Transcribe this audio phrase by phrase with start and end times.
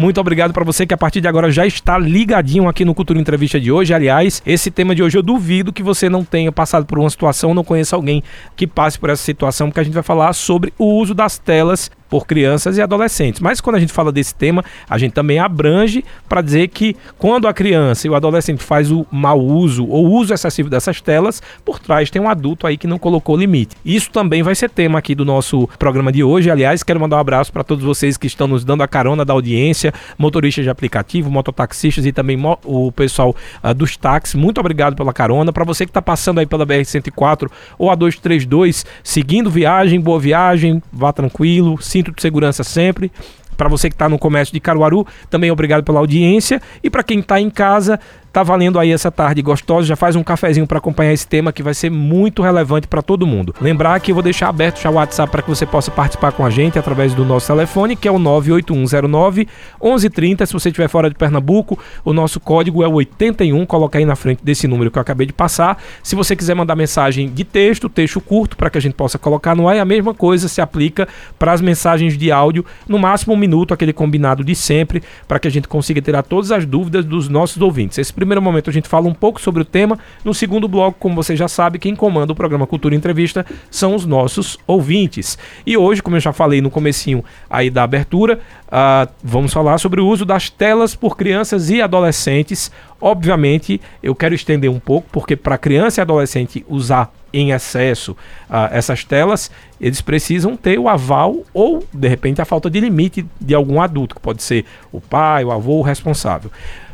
[0.00, 3.20] Muito obrigado para você que a partir de agora já está ligadinho aqui no Cultura
[3.20, 3.92] Entrevista de hoje.
[3.92, 7.52] Aliás, esse tema de hoje eu duvido que você não tenha passado por uma situação,
[7.52, 8.22] não conheça alguém
[8.56, 11.90] que passe por essa situação, porque a gente vai falar sobre o uso das telas
[12.10, 13.40] por crianças e adolescentes.
[13.40, 17.46] Mas quando a gente fala desse tema, a gente também abrange para dizer que quando
[17.46, 21.78] a criança e o adolescente faz o mau uso ou uso excessivo dessas telas, por
[21.78, 23.76] trás tem um adulto aí que não colocou limite.
[23.84, 26.50] Isso também vai ser tema aqui do nosso programa de hoje.
[26.50, 29.32] Aliás, quero mandar um abraço para todos vocês que estão nos dando a carona da
[29.32, 34.34] audiência, motoristas de aplicativo, mototaxistas e também o pessoal uh, dos táxis.
[34.34, 35.52] Muito obrigado pela carona.
[35.52, 40.82] Para você que está passando aí pela BR-104 ou a 232, seguindo viagem, boa viagem,
[40.92, 43.12] vá tranquilo, se cinto de segurança sempre.
[43.56, 46.62] Para você que está no comércio de Caruaru, também obrigado pela audiência.
[46.82, 48.00] E para quem está em casa,
[48.32, 51.64] Tá valendo aí essa tarde gostosa, já faz um cafezinho para acompanhar esse tema que
[51.64, 53.52] vai ser muito relevante para todo mundo.
[53.60, 56.46] Lembrar que eu vou deixar aberto já o WhatsApp para que você possa participar com
[56.46, 59.48] a gente através do nosso telefone, que é o 98109
[59.82, 60.46] 1130.
[60.46, 64.14] Se você estiver fora de Pernambuco, o nosso código é o 81, coloca aí na
[64.14, 65.82] frente desse número que eu acabei de passar.
[66.00, 69.56] Se você quiser mandar mensagem de texto, texto curto para que a gente possa colocar
[69.56, 73.34] no ar, é a mesma coisa se aplica para as mensagens de áudio, no máximo
[73.34, 77.04] um minuto, aquele combinado de sempre, para que a gente consiga tirar todas as dúvidas
[77.04, 77.98] dos nossos ouvintes.
[77.98, 79.98] Esse primeiro momento a gente fala um pouco sobre o tema.
[80.22, 84.04] No segundo bloco, como você já sabe, quem comanda o programa Cultura Entrevista são os
[84.04, 85.38] nossos ouvintes.
[85.66, 90.02] E hoje, como eu já falei no comecinho aí da abertura, uh, vamos falar sobre
[90.02, 92.70] o uso das telas por crianças e adolescentes.
[93.00, 98.68] Obviamente, eu quero estender um pouco, porque para criança e adolescente usar em excesso uh,
[98.70, 103.54] essas telas, eles precisam ter o aval ou, de repente, a falta de limite de
[103.54, 106.50] algum adulto, que pode ser o pai, o avô, o responsável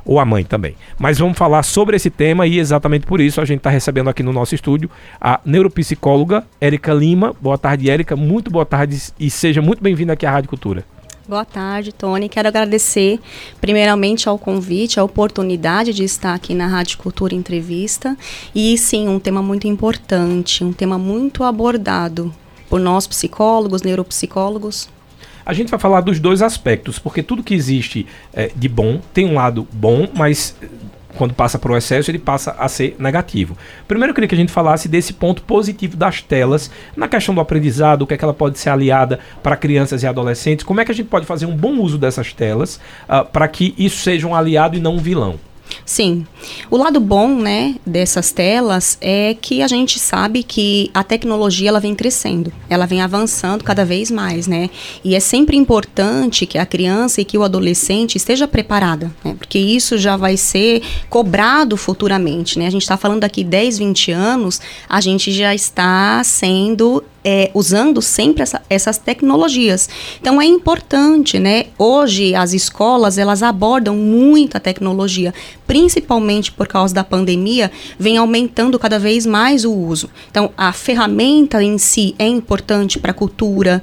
[0.06, 0.76] ou a mãe também.
[0.98, 4.22] Mas vamos falar sobre esse tema e exatamente por isso a gente está recebendo aqui
[4.22, 4.88] no nosso estúdio
[5.20, 7.34] a neuropsicóloga Érica Lima.
[7.40, 8.14] Boa tarde, Érica.
[8.14, 10.84] Muito boa tarde e seja muito bem-vinda aqui à Rádio Cultura.
[11.28, 12.28] Boa tarde, Tony.
[12.28, 13.18] Quero agradecer,
[13.60, 18.16] primeiramente, ao convite, a oportunidade de estar aqui na Rádio Cultura Entrevista.
[18.54, 22.32] E sim, um tema muito importante, um tema muito abordado
[22.70, 24.88] por nós, psicólogos, neuropsicólogos,
[25.46, 29.24] a gente vai falar dos dois aspectos, porque tudo que existe é, de bom tem
[29.24, 30.66] um lado bom, mas eh,
[31.16, 33.56] quando passa para o excesso, ele passa a ser negativo.
[33.86, 37.40] Primeiro, eu queria que a gente falasse desse ponto positivo das telas, na questão do
[37.40, 40.84] aprendizado, o que é que ela pode ser aliada para crianças e adolescentes, como é
[40.84, 44.26] que a gente pode fazer um bom uso dessas telas uh, para que isso seja
[44.26, 45.38] um aliado e não um vilão.
[45.84, 46.26] Sim.
[46.70, 51.80] O lado bom, né, dessas telas é que a gente sabe que a tecnologia ela
[51.80, 54.70] vem crescendo, ela vem avançando cada vez mais, né?
[55.04, 59.34] E é sempre importante que a criança e que o adolescente esteja preparada, né?
[59.38, 62.66] Porque isso já vai ser cobrado futuramente, né?
[62.66, 68.00] A gente está falando daqui 10, 20 anos, a gente já está sendo é, usando
[68.00, 69.88] sempre essa, essas tecnologias.
[70.20, 71.64] Então é importante, né?
[71.76, 75.34] Hoje as escolas elas abordam muita tecnologia,
[75.66, 80.08] principalmente por causa da pandemia, vem aumentando cada vez mais o uso.
[80.30, 83.82] Então a ferramenta em si é importante para a cultura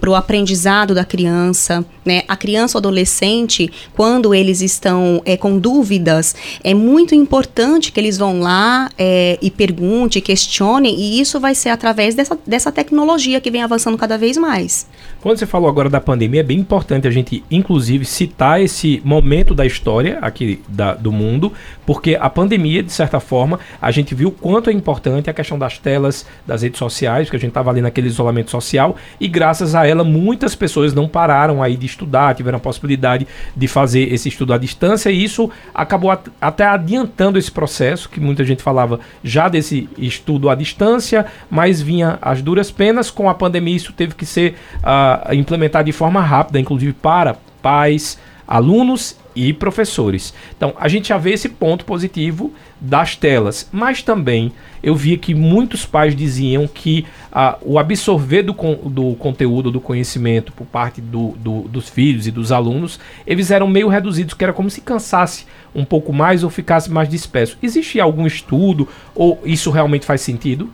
[0.00, 2.22] para o aprendizado da criança, né?
[2.26, 6.34] A criança ou adolescente, quando eles estão é, com dúvidas,
[6.64, 11.68] é muito importante que eles vão lá é, e perguntem, questionem, e isso vai ser
[11.68, 14.88] através dessa, dessa tecnologia que vem avançando cada vez mais.
[15.20, 19.54] Quando você falou agora da pandemia, é bem importante a gente, inclusive, citar esse momento
[19.54, 21.52] da história aqui da, do mundo,
[21.84, 25.78] porque a pandemia, de certa forma, a gente viu quanto é importante a questão das
[25.78, 29.86] telas, das redes sociais, que a gente estava ali naquele isolamento social, e graças a
[29.90, 34.52] ela, muitas pessoas não pararam aí de estudar, tiveram a possibilidade de fazer esse estudo
[34.52, 39.48] à distância, e isso acabou at até adiantando esse processo, que muita gente falava já
[39.48, 44.26] desse estudo à distância, mas vinha as duras penas, com a pandemia isso teve que
[44.26, 44.54] ser.
[44.78, 50.34] Uh, implementar de forma rápida, inclusive para pais, alunos e professores.
[50.56, 54.52] Então, a gente já vê esse ponto positivo das telas, mas também
[54.82, 59.80] eu via que muitos pais diziam que ah, o absorver do, con do conteúdo, do
[59.80, 64.42] conhecimento por parte do, do, dos filhos e dos alunos, eles eram meio reduzidos, que
[64.42, 67.58] era como se cansasse um pouco mais ou ficasse mais disperso.
[67.62, 70.72] Existe algum estudo ou isso realmente faz sentido?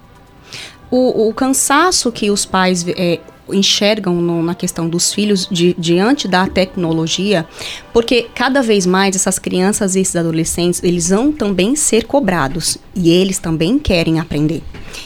[0.91, 3.19] O, o cansaço que os pais é,
[3.49, 7.47] enxergam no, na questão dos filhos di, diante da tecnologia,
[7.93, 13.11] porque cada vez mais essas crianças e esses adolescentes, eles vão também ser cobrados e
[13.11, 14.63] eles também querem aprender.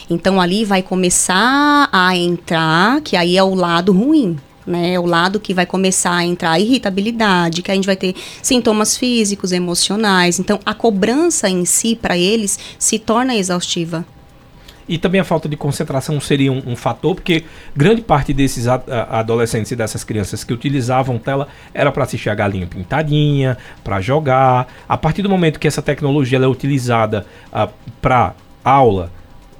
[0.09, 4.93] Então ali vai começar a entrar, que aí é o lado ruim, né?
[4.93, 8.15] É o lado que vai começar a entrar a irritabilidade, que a gente vai ter
[8.41, 10.39] sintomas físicos, emocionais.
[10.39, 14.05] Então, a cobrança em si para eles se torna exaustiva.
[14.91, 18.75] E também a falta de concentração seria um, um fator, porque grande parte desses a,
[18.75, 24.01] a, adolescentes e dessas crianças que utilizavam tela era para assistir a galinha pintadinha, para
[24.01, 24.67] jogar.
[24.89, 27.71] A partir do momento que essa tecnologia é utilizada uh,
[28.01, 28.33] para
[28.65, 29.09] aula,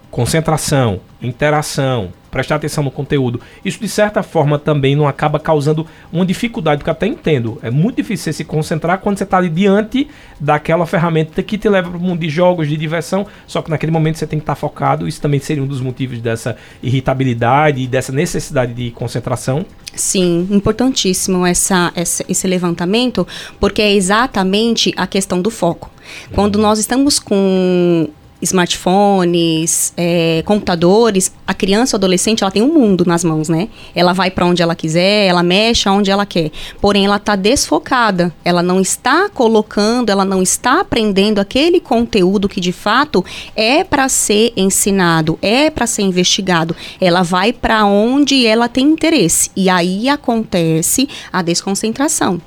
[0.10, 3.42] concentração, interação, prestar atenção no conteúdo.
[3.63, 7.60] Isso, de certa forma, também não acaba causando uma dificuldade, porque eu até entendo.
[7.62, 10.07] É muito difícil você se concentrar quando você está diante
[10.39, 13.92] daquela ferramenta que te leva para o mundo de jogos, de diversão, só que naquele
[13.92, 15.07] momento você tem que estar tá focado.
[15.07, 19.66] Isso também seria um dos motivos dessa irritabilidade e dessa necessidade de concentração.
[19.94, 23.28] Sim, importantíssimo essa, essa, esse levantamento,
[23.60, 25.92] porque é exatamente a questão do foco.
[26.31, 28.10] Quando nós estamos com
[28.41, 33.69] smartphones, é, computadores, a criança ou adolescente ela tem um mundo nas mãos, né?
[33.93, 36.51] Ela vai para onde ela quiser, ela mexe aonde ela quer.
[36.79, 38.33] Porém, ela está desfocada.
[38.43, 43.23] Ela não está colocando, ela não está aprendendo aquele conteúdo que de fato
[43.55, 46.75] é para ser ensinado, é para ser investigado.
[46.99, 52.41] Ela vai para onde ela tem interesse e aí acontece a desconcentração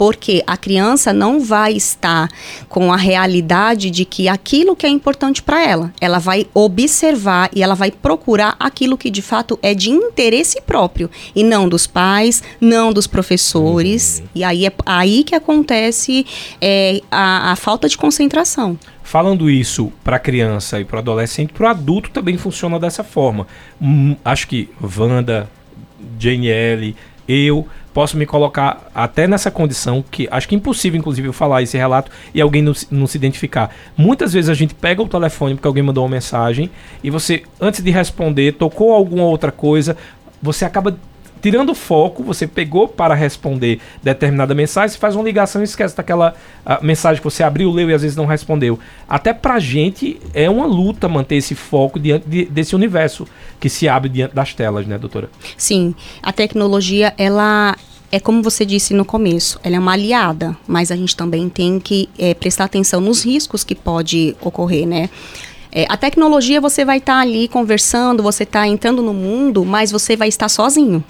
[0.00, 2.26] porque a criança não vai estar
[2.70, 7.62] com a realidade de que aquilo que é importante para ela, ela vai observar e
[7.62, 12.42] ela vai procurar aquilo que de fato é de interesse próprio e não dos pais,
[12.58, 14.20] não dos professores.
[14.20, 14.28] Uhum.
[14.36, 16.24] E aí é aí que acontece
[16.62, 18.78] é, a, a falta de concentração.
[19.02, 23.46] Falando isso para criança e para adolescente, para o adulto também funciona dessa forma.
[23.78, 25.46] Hum, acho que Wanda,
[26.18, 26.96] Jane L,
[27.30, 31.62] eu posso me colocar até nessa condição que acho que é impossível, inclusive, eu falar
[31.62, 33.74] esse relato e alguém não, não, se identificar.
[33.96, 36.70] Muitas vezes a gente pega o telefone porque alguém mandou uma mensagem
[37.02, 39.96] e você, antes de responder, tocou alguma outra coisa,
[40.42, 40.96] você acaba
[41.40, 45.96] tirando o foco, você pegou para responder determinada mensagem, você faz uma ligação e esquece
[45.96, 46.34] daquela
[46.82, 48.78] mensagem que você abriu, leu e às vezes não respondeu.
[49.08, 53.26] Até pra gente é uma luta manter esse foco diante de, desse universo
[53.58, 55.30] que se abre diante das telas, né, doutora?
[55.56, 57.76] Sim, a tecnologia, ela
[58.12, 61.78] é como você disse no começo, ela é uma aliada, mas a gente também tem
[61.78, 65.08] que é, prestar atenção nos riscos que pode ocorrer, né?
[65.72, 69.92] É, a tecnologia você vai estar tá ali conversando, você está entrando no mundo, mas
[69.92, 71.04] você vai estar sozinho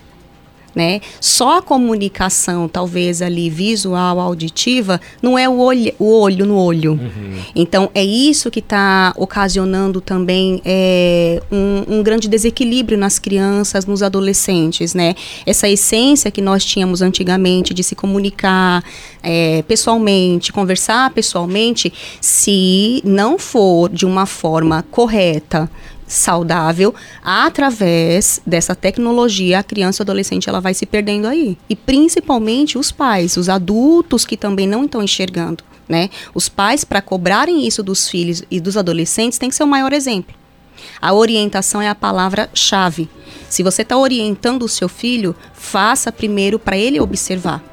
[0.75, 1.01] né?
[1.21, 6.93] Só a comunicação, talvez ali visual, auditiva, não é o olho, o olho no olho.
[6.93, 7.39] Uhum.
[7.55, 14.03] Então é isso que está ocasionando também é, um, um, grande desequilíbrio nas crianças, nos
[14.03, 15.15] adolescentes, né?
[15.45, 18.83] Essa essência que nós tínhamos antigamente de se comunicar
[19.23, 25.71] é, pessoalmente, conversar pessoalmente, se não for de uma forma correta,
[26.11, 31.57] saudável, através dessa tecnologia, a criança e o adolescente ela vai se perdendo aí.
[31.69, 35.65] E principalmente os pais, os adultos que também não estão enxergando.
[35.89, 36.11] Né?
[36.35, 39.93] Os pais, para cobrarem isso dos filhos e dos adolescentes, tem que ser o maior
[39.93, 40.35] exemplo.
[41.01, 43.09] A orientação é a palavra-chave.
[43.49, 47.70] Se você está orientando o seu filho, faça primeiro para ele observar.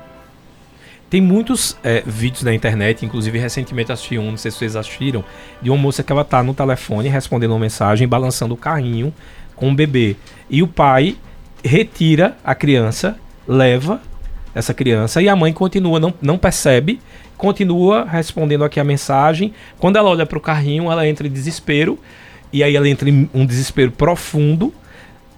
[1.09, 5.23] Tem muitos é, vídeos na internet, inclusive recentemente assisti um, não sei se vocês assistiram,
[5.61, 9.13] de uma moça que ela tá no telefone respondendo uma mensagem, balançando o carrinho
[9.55, 10.17] com o bebê.
[10.49, 11.15] E o pai
[11.63, 13.17] retira a criança,
[13.47, 14.01] leva
[14.53, 16.99] essa criança e a mãe continua, não, não percebe,
[17.37, 19.53] continua respondendo aqui a mensagem.
[19.79, 21.97] Quando ela olha para o carrinho, ela entra em desespero
[22.51, 24.73] e aí ela entra em um desespero profundo.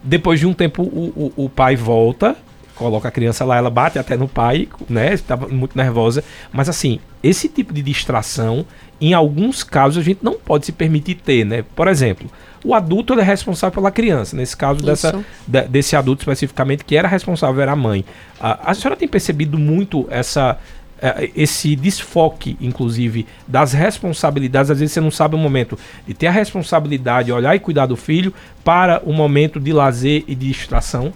[0.01, 2.36] Depois de um tempo, o, o, o pai volta
[2.79, 5.13] coloca a criança lá, ela bate até no pai, né?
[5.13, 6.23] Estava muito nervosa.
[6.51, 8.65] Mas assim, esse tipo de distração,
[9.01, 11.63] em alguns casos, a gente não pode se permitir ter, né?
[11.75, 12.31] Por exemplo,
[12.63, 14.35] o adulto é responsável pela criança.
[14.35, 18.06] Nesse caso, dessa, de, desse adulto especificamente, que era responsável, era a mãe.
[18.39, 20.57] A, a senhora tem percebido muito essa
[21.01, 24.69] é, esse desfoque, inclusive, das responsabilidades.
[24.69, 27.95] Às vezes você não sabe o momento de ter a responsabilidade, olhar e cuidar do
[27.95, 31.13] filho, para o momento de lazer e de distração?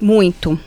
[0.00, 0.58] Muito.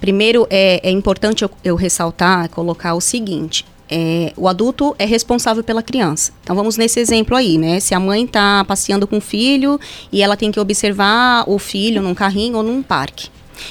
[0.00, 5.64] Primeiro, é, é importante eu, eu ressaltar, colocar o seguinte: é, o adulto é responsável
[5.64, 6.32] pela criança.
[6.42, 7.80] Então vamos nesse exemplo aí, né?
[7.80, 9.80] Se a mãe está passeando com o filho
[10.12, 13.28] e ela tem que observar o filho num carrinho ou num parque.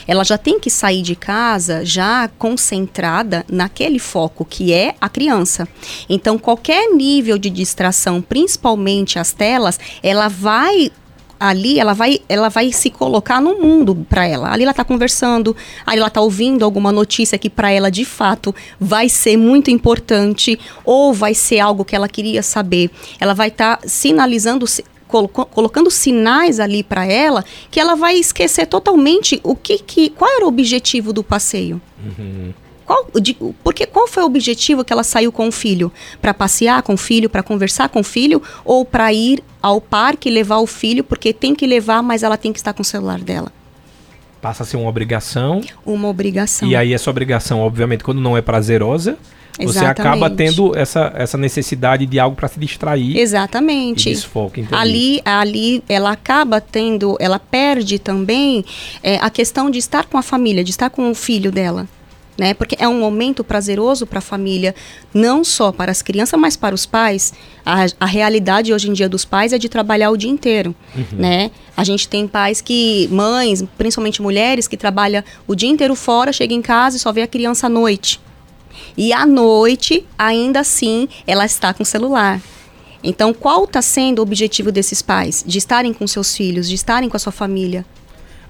[0.07, 5.67] Ela já tem que sair de casa já concentrada naquele foco que é a criança.
[6.07, 10.91] Então, qualquer nível de distração, principalmente as telas, ela vai
[11.39, 14.51] ali ela vai, ela vai se colocar no mundo para ela.
[14.51, 15.55] Ali ela está conversando,
[15.85, 20.59] ali ela está ouvindo alguma notícia que para ela de fato vai ser muito importante
[20.83, 22.91] ou vai ser algo que ela queria saber.
[23.19, 24.65] Ela vai estar tá sinalizando
[25.07, 30.45] colocando sinais ali para ela que ela vai esquecer totalmente o que, que qual era
[30.45, 31.81] o objetivo do passeio.
[32.05, 32.53] Uhum
[32.89, 35.91] Qual, de, porque qual foi o objetivo que ela saiu com o filho?
[36.19, 40.27] Para passear com o filho, para conversar com o filho ou para ir ao parque
[40.27, 43.19] levar o filho porque tem que levar, mas ela tem que estar com o celular
[43.19, 43.51] dela?
[44.41, 45.61] Passa a ser uma obrigação.
[45.85, 46.67] Uma obrigação.
[46.67, 49.19] E aí essa obrigação, obviamente, quando não é prazerosa,
[49.59, 53.15] você acaba tendo essa, essa necessidade de algo para se distrair.
[53.19, 54.09] Exatamente.
[54.09, 58.65] desfoque, ali, ali ela acaba tendo, ela perde também
[59.03, 61.87] é, a questão de estar com a família, de estar com o filho dela.
[62.39, 62.53] Né?
[62.53, 64.73] Porque é um momento prazeroso para a família,
[65.13, 67.33] não só para as crianças, mas para os pais.
[67.65, 71.19] A, a, realidade hoje em dia dos pais é de trabalhar o dia inteiro, uhum.
[71.19, 71.51] né?
[71.75, 76.53] A gente tem pais que, mães, principalmente mulheres, que trabalham o dia inteiro fora, chega
[76.53, 78.21] em casa e só vê a criança à noite.
[78.95, 82.41] E à noite, ainda assim, ela está com o celular.
[83.03, 85.43] Então, qual está sendo o objetivo desses pais?
[85.45, 87.85] De estarem com seus filhos, de estarem com a sua família.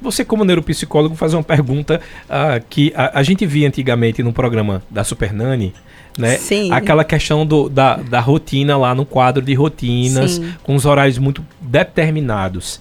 [0.02, 4.82] Você, como neuropsicólogo, fazer uma pergunta uh, que a, a, gente via antigamente no programa
[4.90, 5.74] da Super Nani,
[6.18, 6.38] né?
[6.38, 6.72] Sim.
[6.72, 10.54] Aquela questão do, da, da rotina lá no quadro de rotinas, Sim.
[10.64, 12.80] com os horários muito determinados.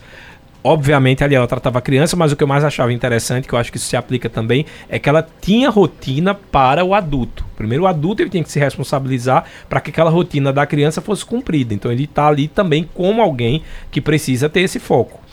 [0.63, 3.59] Obviamente, ali ela tratava a criança, mas o que eu mais achava interessante, que eu
[3.59, 7.45] acho que isso se aplica também, é que ela tinha rotina para o adulto.
[7.57, 11.25] Primeiro, o adulto ele tinha que se responsabilizar para que aquela rotina da criança fosse
[11.25, 11.73] cumprida.
[11.73, 15.28] Então, ele está ali também como alguém que precisa ter esse foco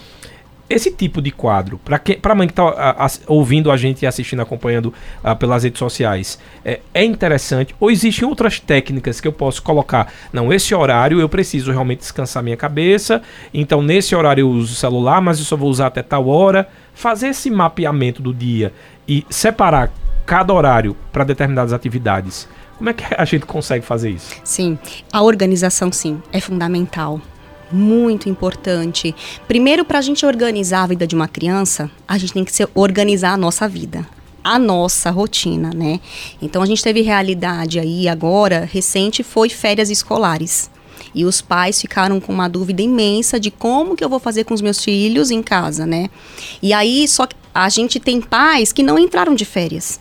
[0.69, 4.93] esse tipo de quadro, para a mãe que está ouvindo a gente e assistindo, acompanhando
[5.23, 7.75] uh, pelas redes sociais, é, é, interessante?
[7.79, 10.11] Ou existem outras técnicas que eu posso colocar?
[10.33, 13.21] Não, esse horário eu preciso realmente descansar minha cabeça,
[13.53, 16.67] então nesse horário eu uso o celular, mas eu só vou usar até tal hora.
[16.93, 18.73] Fazer esse mapeamento do dia
[19.07, 19.91] e separar
[20.25, 22.47] cada horário para determinadas atividades.
[22.77, 24.35] Como é que a gente consegue fazer isso?
[24.43, 24.79] Sim,
[25.11, 27.21] a organização sim é fundamental
[27.75, 29.13] muito importante.
[29.47, 32.67] Primeiro, para a gente organizar a vida de uma criança, a gente tem que se
[32.73, 34.07] organizar a nossa vida
[34.45, 35.99] a nossa rotina, né?
[36.39, 40.69] Então a gente teve realidade aí agora, recente, foi férias escolares.
[41.15, 44.53] E os pais ficaram com uma dúvida imensa de como que eu vou fazer com
[44.53, 46.11] os meus filhos em casa, né?
[46.61, 49.99] E aí só a gente tem pais que não entraram de férias.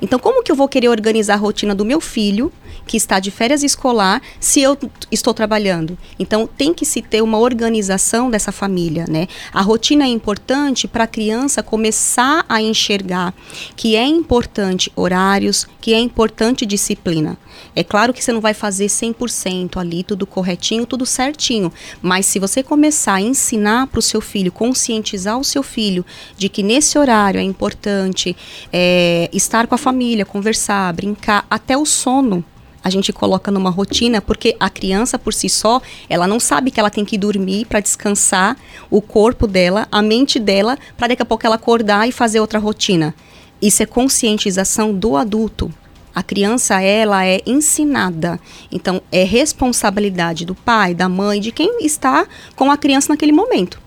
[0.00, 2.52] Então como que eu vou querer organizar a rotina do meu filho
[2.86, 4.78] que está de férias escolar se eu
[5.10, 5.98] estou trabalhando.
[6.18, 9.26] Então tem que se ter uma organização dessa família, né?
[9.52, 13.34] A rotina é importante para a criança começar a enxergar
[13.74, 17.36] que é importante horários, que é importante disciplina.
[17.74, 21.72] É claro que você não vai fazer 100% ali tudo corretinho, tudo certinho,
[22.02, 26.04] mas se você começar a ensinar para o seu filho, conscientizar o seu filho
[26.36, 28.36] de que nesse horário é importante
[28.72, 32.44] é, estar com a família, conversar, brincar, até o sono
[32.82, 36.78] a gente coloca numa rotina, porque a criança por si só, ela não sabe que
[36.78, 38.56] ela tem que dormir para descansar
[38.88, 42.60] o corpo dela, a mente dela, para daqui a pouco ela acordar e fazer outra
[42.60, 43.12] rotina.
[43.60, 45.68] Isso é conscientização do adulto.
[46.14, 48.38] A criança, ela é ensinada.
[48.70, 52.24] Então, é responsabilidade do pai, da mãe, de quem está
[52.54, 53.80] com a criança naquele momento.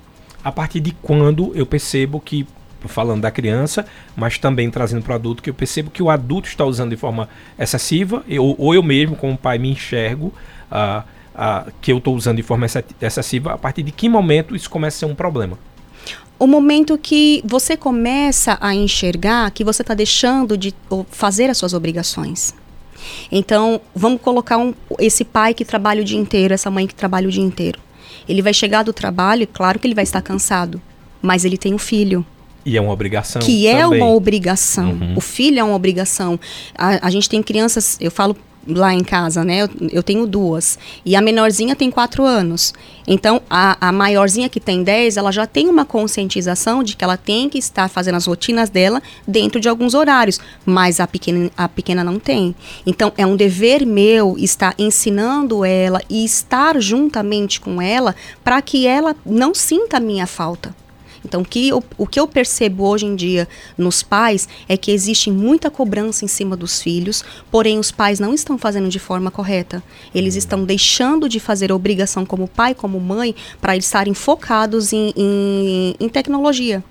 [0.44, 2.46] A partir de quando eu percebo que
[2.88, 6.48] falando da criança, mas também trazendo para o adulto, que eu percebo que o adulto
[6.48, 10.34] está usando de forma excessiva, eu, ou eu mesmo, como pai, me enxergo
[10.72, 11.04] uh,
[11.36, 12.66] uh, que eu estou usando de forma
[13.02, 15.58] excessiva, a partir de que momento isso começa a ser um problema?
[16.40, 20.74] O momento que você começa a enxergar que você está deixando de
[21.12, 22.56] fazer as suas obrigações.
[23.30, 27.28] Então, vamos colocar um, esse pai que trabalha o dia inteiro, essa mãe que trabalha
[27.28, 27.80] o dia inteiro.
[28.28, 30.82] Ele vai chegar do trabalho, claro que ele vai estar cansado,
[31.22, 32.26] mas ele tem um filho
[32.70, 33.42] e é uma obrigação.
[33.42, 34.02] Que é também.
[34.02, 34.92] uma obrigação.
[34.92, 35.14] Uhum.
[35.16, 36.40] O filho é uma obrigação.
[36.78, 38.36] A, a gente tem crianças, eu falo
[38.68, 39.64] lá em casa, né?
[39.64, 40.78] Eu, eu, tenho duas.
[41.04, 42.74] E a menorzinha tem quatro anos.
[43.08, 47.18] Então, a, a maiorzinha que tem dez, ela já tem uma conscientização de que ela
[47.18, 50.40] tem que estar fazendo as rotinas dela dentro de alguns horários.
[50.66, 52.54] Mas a pequena, a pequena não tem.
[52.86, 58.86] Então, é um dever meu estar ensinando ela e estar juntamente com ela para que
[58.86, 60.76] ela não sinta a minha falta.
[61.24, 63.48] Então, que eu, o que eu percebo hoje em dia
[63.78, 68.34] nos pais é que existe muita cobrança em cima dos filhos, porém os pais não
[68.34, 69.84] estão fazendo de forma correta.
[70.14, 70.40] Eles uhum.
[70.40, 75.96] estão deixando de fazer a obrigação como pai, como mãe, para estarem focados em, em,
[76.00, 76.84] em tecnologia.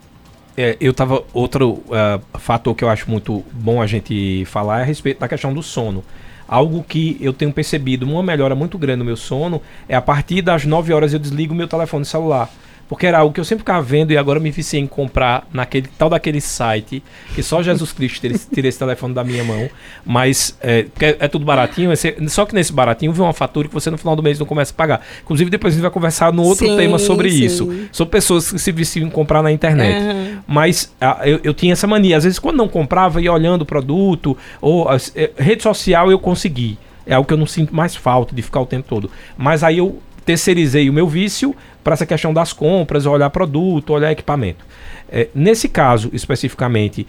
[0.56, 1.22] É, eu tava.
[1.32, 5.28] Outro uh, fator que eu acho muito bom a gente falar é a respeito da
[5.28, 6.02] questão do sono.
[6.48, 10.42] Algo que eu tenho percebido uma melhora muito grande no meu sono é a partir
[10.42, 12.50] das 9 horas eu desligo meu telefone celular.
[12.88, 15.88] Porque era algo que eu sempre ficava vendo e agora me viciei em comprar naquele
[15.98, 17.02] tal daquele site
[17.34, 18.20] que só Jesus Cristo
[18.52, 19.68] tira esse telefone da minha mão.
[20.06, 21.90] Mas é, é, é tudo baratinho.
[22.28, 24.72] só que nesse baratinho vem uma fatura que você no final do mês não começa
[24.72, 25.02] a pagar.
[25.22, 27.44] Inclusive, depois a gente vai conversar no outro sim, tema sobre sim.
[27.44, 27.88] isso.
[27.92, 30.02] Sobre pessoas que se viciam em comprar na internet.
[30.02, 30.38] Uhum.
[30.46, 32.16] Mas a, eu, eu, tinha essa mania.
[32.16, 36.18] Às vezes, quando não comprava, ia olhando o produto, ou a, é, rede social eu
[36.18, 36.78] consegui.
[37.06, 39.10] É algo que eu não sinto mais falta de ficar o tempo todo.
[39.36, 41.56] Mas aí eu terceirizei o meu vício
[41.88, 44.62] para essa questão das compras, olhar produto, olhar equipamento.
[45.10, 47.06] É, nesse caso, especificamente,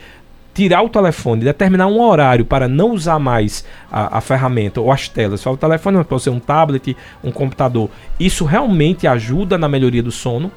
[0.53, 5.09] tirar o telefone, determinar um horário para não usar mais a, a ferramenta ou as
[5.09, 10.01] telas, só o telefone pode ser um tablet, um computador, isso realmente ajuda na melhoria
[10.01, 10.49] do sono?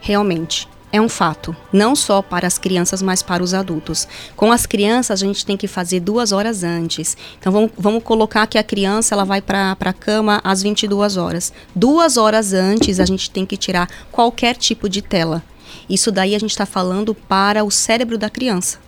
[0.00, 0.68] Realmente.
[0.92, 4.06] É um fato, não só para as crianças, mas para os adultos.
[4.36, 7.16] Com as crianças, a gente tem que fazer duas horas antes.
[7.38, 11.52] Então, vamos, vamos colocar que a criança ela vai para a cama às 22 horas.
[11.74, 15.42] Duas horas antes, a gente tem que tirar qualquer tipo de tela.
[15.90, 18.78] Isso daí a gente está falando para o cérebro da criança.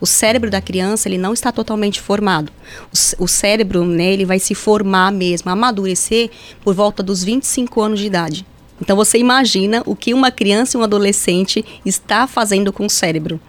[0.00, 2.52] O cérebro da criança ele não está totalmente formado.
[3.18, 6.30] O, o cérebro né, ele vai se formar mesmo, amadurecer
[6.62, 8.46] por volta dos 25 anos de idade.
[8.80, 13.40] Então você imagina o que uma criança e um adolescente está fazendo com o cérebro.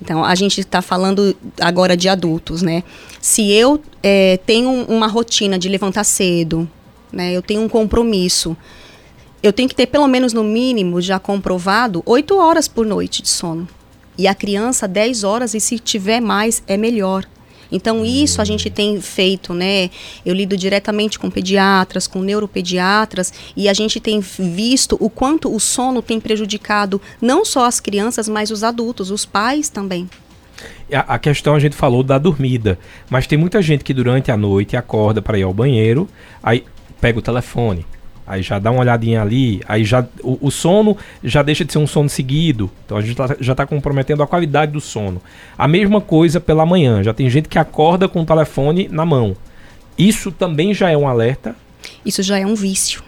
[0.00, 2.82] Então a gente está falando agora de adultos, né?
[3.20, 6.68] Se eu é, tenho uma rotina de levantar cedo,
[7.12, 7.32] né?
[7.32, 8.56] Eu tenho um compromisso.
[9.42, 13.28] Eu tenho que ter pelo menos no mínimo já comprovado oito horas por noite de
[13.28, 13.68] sono.
[14.16, 17.26] E a criança 10 horas e se tiver mais é melhor.
[17.70, 19.90] Então isso a gente tem feito, né?
[20.24, 25.60] Eu lido diretamente com pediatras, com neuropediatras e a gente tem visto o quanto o
[25.60, 30.08] sono tem prejudicado não só as crianças, mas os adultos, os pais também.
[30.92, 34.76] A, questão a gente falou da dormida, mas tem muita gente que durante a noite
[34.76, 36.08] acorda para ir ao banheiro,
[36.42, 36.64] aí
[37.00, 37.86] pega o telefone,
[38.30, 41.78] aí já dá uma olhadinha ali, aí já o, o, sono já deixa de ser
[41.78, 45.20] um sono seguido, então a gente tá, já está comprometendo a qualidade do sono.
[45.58, 49.36] A mesma coisa pela manhã, já tem gente que acorda com o telefone na mão.
[49.98, 51.56] Isso também já é um alerta?
[52.06, 53.02] Isso já é um vício.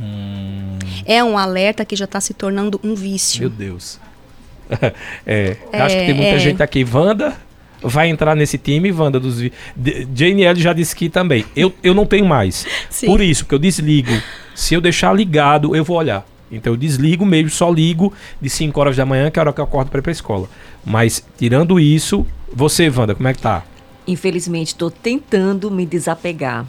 [0.00, 0.78] Hum.
[1.06, 3.42] É um alerta que já está se tornando um vício.
[3.42, 4.00] Meu Deus.
[5.24, 6.38] é, é, acho que tem muita é.
[6.40, 6.84] gente aqui.
[6.84, 7.36] Wanda,
[7.86, 9.40] vai entrar nesse time, Wanda, dos
[10.14, 11.44] Jane L já disse que também.
[11.54, 12.66] Eu, eu não tenho mais.
[12.90, 13.06] Sim.
[13.06, 14.12] Por isso, porque eu desligo.
[14.54, 16.26] Se eu deixar ligado, eu vou olhar.
[16.50, 19.52] Então eu desligo mesmo, só ligo de 5 horas da manhã, que é a hora
[19.52, 20.48] que eu acordo para ir pra escola.
[20.84, 23.64] Mas tirando isso, você, Wanda, como é que tá?
[24.06, 26.64] Infelizmente, estou tentando me desapegar.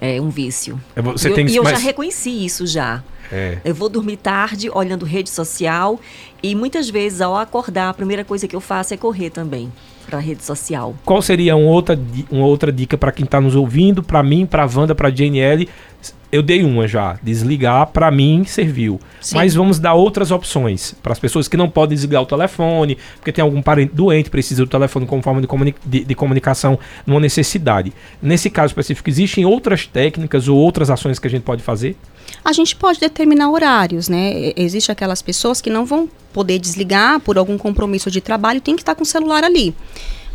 [0.00, 0.78] É um vício.
[0.94, 1.78] É, você eu, tem, e eu mas...
[1.78, 3.02] já reconheci isso já.
[3.32, 3.58] É.
[3.64, 5.98] Eu vou dormir tarde olhando rede social
[6.42, 9.72] e muitas vezes ao acordar a primeira coisa que eu faço é correr também
[10.04, 10.94] para a rede social.
[11.04, 11.98] Qual seria uma outra,
[12.30, 15.10] uma outra dica para quem está nos ouvindo, para mim, para a Wanda, para a
[15.10, 15.68] JNL?
[16.34, 18.98] Eu dei uma já, desligar para mim serviu.
[19.20, 19.36] Sim.
[19.36, 23.30] Mas vamos dar outras opções para as pessoas que não podem desligar o telefone, porque
[23.30, 27.20] tem algum parente doente precisa do telefone como forma de, comuni de, de comunicação, numa
[27.20, 27.92] necessidade.
[28.20, 31.96] Nesse caso específico, existem outras técnicas ou outras ações que a gente pode fazer?
[32.44, 34.52] A gente pode determinar horários, né?
[34.56, 38.82] Existem aquelas pessoas que não vão poder desligar por algum compromisso de trabalho, tem que
[38.82, 39.72] estar com o celular ali.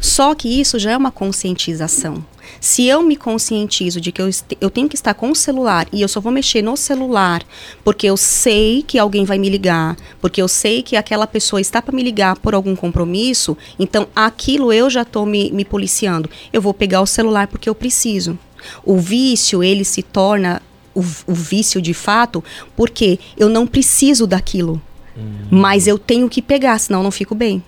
[0.02, 2.24] Só que isso já é uma conscientização.
[2.60, 6.02] Se eu me conscientizo de que eu, eu tenho que estar com o celular e
[6.02, 7.44] eu só vou mexer no celular
[7.84, 11.82] porque eu sei que alguém vai me ligar, porque eu sei que aquela pessoa está
[11.82, 16.30] para me ligar por algum compromisso, então aquilo eu já estou me, me policiando.
[16.52, 18.38] Eu vou pegar o celular porque eu preciso.
[18.84, 20.62] O vício, ele se torna
[20.94, 22.44] o, o vício de fato
[22.76, 24.82] porque eu não preciso daquilo.
[25.18, 25.48] Hum.
[25.50, 27.64] Mas eu tenho que pegar, senão eu não fico bem.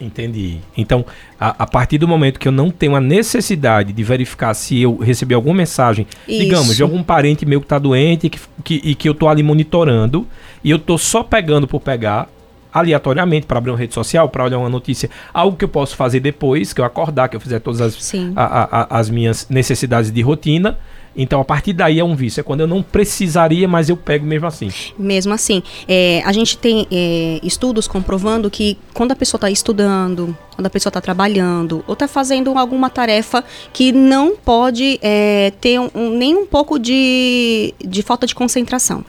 [0.00, 0.58] Entendi.
[0.76, 1.04] Então,
[1.38, 4.96] a, a, partir do momento que eu não tenho a necessidade de verificar se eu
[4.96, 6.42] recebi alguma mensagem, Isso.
[6.42, 9.42] digamos, de algum parente meu que está doente que, que, e que eu estou ali
[9.42, 10.26] monitorando,
[10.64, 12.28] e eu estou só pegando por pegar,
[12.72, 16.20] aleatoriamente, para abrir uma rede social, para olhar uma notícia, algo que eu posso fazer
[16.20, 20.22] depois, que eu acordar, que eu fizer todas as, a, a, as minhas necessidades de
[20.22, 20.78] rotina,
[21.14, 22.40] então, a partir daí é um vício.
[22.40, 24.70] É quando eu não precisaria, mas eu pego mesmo assim.
[24.98, 25.62] Mesmo assim.
[25.88, 30.70] É, a gente tem é, estudos comprovando que quando a pessoa está estudando, quando a
[30.70, 36.36] pessoa está trabalhando, ou está fazendo alguma tarefa que não pode é, ter um, nem
[36.36, 39.04] um pouco de, de falta de concentração.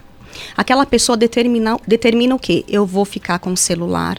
[0.58, 2.66] Aquela pessoa determina, determina o quê?
[2.68, 4.18] Eu vou ficar com o celular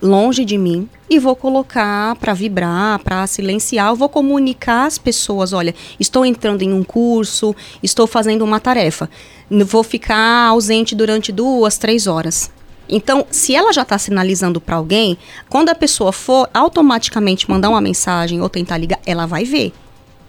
[0.00, 5.52] longe de mim e vou colocar para vibrar, para silenciar, eu vou comunicar às pessoas,
[5.52, 9.08] olha, estou entrando em um curso, estou fazendo uma tarefa,
[9.50, 12.50] vou ficar ausente durante duas, três horas.
[12.88, 17.80] Então, se ela já está sinalizando para alguém, quando a pessoa for automaticamente mandar uma
[17.80, 19.72] mensagem ou tentar ligar, ela vai ver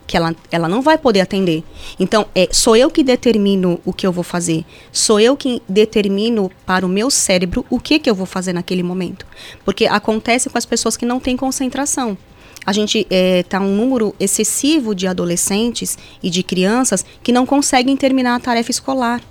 [0.10, 1.64] que ela, ela não vai poder atender.
[2.00, 4.66] Então, é, sou eu que determino o que eu vou fazer.
[4.92, 8.82] Sou eu que determino para o meu cérebro o que, que eu vou fazer naquele
[8.82, 9.24] momento.
[9.64, 12.18] Porque acontece com as pessoas que não têm concentração.
[12.66, 17.46] A gente está é, tá um número excessivo de adolescentes e de crianças que não
[17.46, 19.22] conseguem terminar a tarefa escolar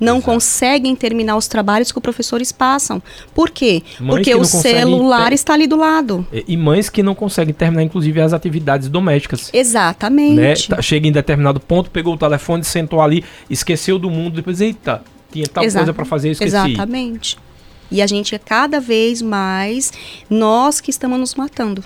[0.00, 0.24] não Exato.
[0.32, 3.02] conseguem terminar os trabalhos que os professores passam.
[3.34, 3.82] Por quê?
[4.00, 6.26] Mães Porque que o celular ter- está ali do lado.
[6.32, 9.50] E, e mães que não conseguem terminar, inclusive, as atividades domésticas.
[9.52, 9.60] Né?
[9.60, 10.68] Exatamente.
[10.68, 15.02] Tá- Chega em determinado ponto, pegou o telefone, sentou ali, esqueceu do mundo, depois, eita,
[15.32, 16.54] tinha tal Exa- coisa para fazer, eu esqueci.
[16.56, 17.38] Exatamente.
[17.90, 19.92] E a gente é cada vez mais
[20.28, 21.84] nós que estamos nos matando.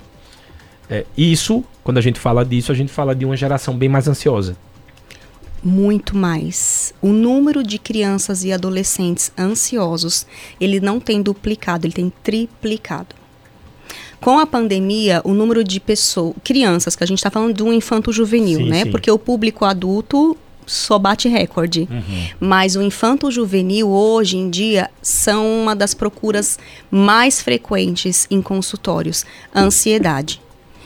[0.89, 4.07] É, isso, quando a gente fala disso, a gente fala de uma geração bem mais
[4.07, 4.55] ansiosa.
[5.63, 6.93] Muito mais.
[7.01, 10.25] O número de crianças e adolescentes ansiosos,
[10.59, 13.15] ele não tem duplicado, ele tem triplicado.
[14.21, 17.71] Com a pandemia, o número de pessoas, crianças, que a gente está falando de um
[17.71, 18.83] infanto juvenil, Sim, né?
[18.83, 18.91] sim.
[18.91, 21.87] Porque o público adulto só bate recorde.
[22.39, 26.59] Mas o infanto juvenil, hoje em dia, são uma das procuras
[26.91, 29.25] mais frequentes em consultórios.
[29.55, 30.41] Ansiedade.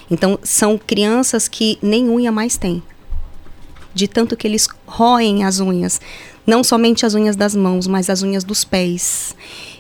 [0.10, 2.84] Então, são crianças que nem unha mais têm
[3.94, 6.00] de tanto que eles roem as unhas,
[6.46, 9.36] não somente as unhas das mãos, mas as unhas dos pés.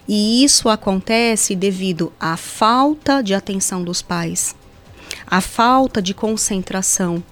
[0.07, 4.55] E isso acontece devido à falta de atenção dos pais,
[5.25, 7.23] à falta de concentração.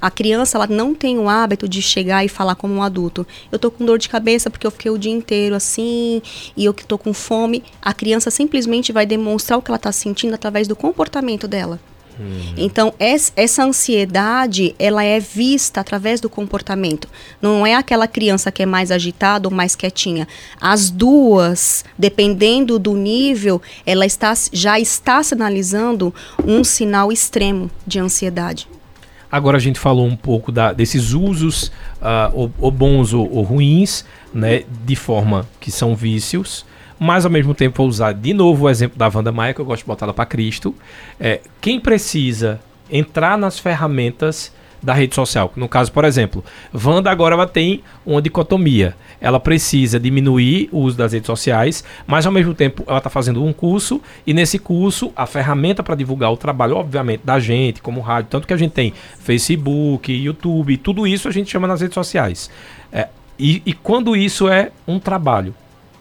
[0.00, 3.26] A criança ela não tem o hábito de chegar e falar como um adulto.
[3.50, 6.22] Eu tô com dor de cabeça porque eu fiquei o dia inteiro assim
[6.56, 7.64] e eu que tô com fome.
[7.82, 11.80] A criança simplesmente vai demonstrar o que ela está sentindo através do comportamento dela.
[12.56, 17.08] Então, es- essa ansiedade, ela é vista através do comportamento.
[17.40, 20.26] Não é aquela criança que é mais agitada ou mais quietinha.
[20.60, 26.12] As duas, dependendo do nível, ela está, já está sinalizando
[26.44, 28.68] um sinal extremo de ansiedade.
[29.30, 33.42] Agora a gente falou um pouco da- desses usos, ah, ou, ou bons ou, ou
[33.42, 36.64] ruins, né, de forma que são vícios,
[36.98, 39.64] mas ao mesmo tempo vou usar de novo o exemplo da Wanda Maia, que eu
[39.64, 40.74] gosto de botar ela para Cristo.
[41.18, 47.34] É, quem precisa entrar nas ferramentas da rede social, no caso, por exemplo, Wanda agora
[47.34, 48.94] ela tem uma dicotomia.
[49.20, 53.44] Ela precisa diminuir o uso das redes sociais, mas ao mesmo tempo ela está fazendo
[53.44, 58.00] um curso e nesse curso a ferramenta para divulgar o trabalho, obviamente, da gente, como
[58.00, 61.94] rádio, tanto que a gente tem Facebook, YouTube, tudo isso a gente chama nas redes
[61.94, 62.48] sociais.
[62.92, 65.52] É, e, e quando isso é um trabalho,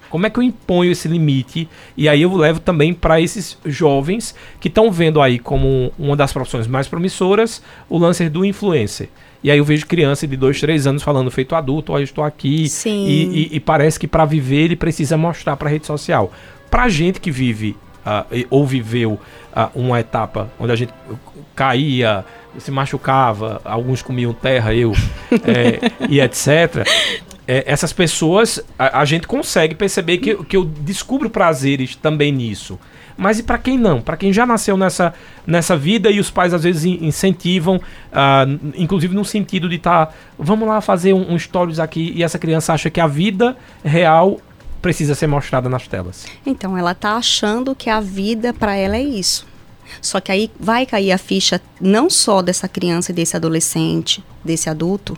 [0.09, 1.67] como é que eu imponho esse limite?
[1.95, 6.31] E aí eu levo também para esses jovens que estão vendo aí como uma das
[6.33, 9.09] profissões mais promissoras o lance do influencer.
[9.43, 12.67] E aí eu vejo criança de 2, 3 anos falando feito adulto, eu estou aqui.
[12.67, 13.05] Sim.
[13.07, 16.31] E, e- e parece que para viver ele precisa mostrar para a rede social.
[16.71, 17.75] Para gente que vive
[18.31, 19.19] e- ou viveu
[19.53, 20.93] ah, uma etapa onde a gente
[21.55, 22.23] caía,
[22.57, 24.93] se machucava, alguns comiam terra, eu,
[25.43, 26.85] é, e etc.
[27.47, 32.77] é, essas pessoas, a, a gente consegue perceber que, que eu descubro prazeres também nisso.
[33.19, 33.99] Mas e para quem não?
[33.99, 35.11] Para quem já nasceu nessa,
[35.45, 37.81] nessa vida e os pais às vezes in- incentivam,
[38.45, 42.37] n- inclusive no sentido de estar, vamos lá fazer um, um stories aqui e essa
[42.37, 44.39] criança acha que a vida real
[44.81, 46.27] precisa ser mostrada nas telas.
[46.45, 49.47] Então, ela tá achando que a vida para ela é isso.
[49.99, 54.69] Só que aí vai cair a ficha não só dessa criança e desse adolescente, desse
[54.69, 55.17] adulto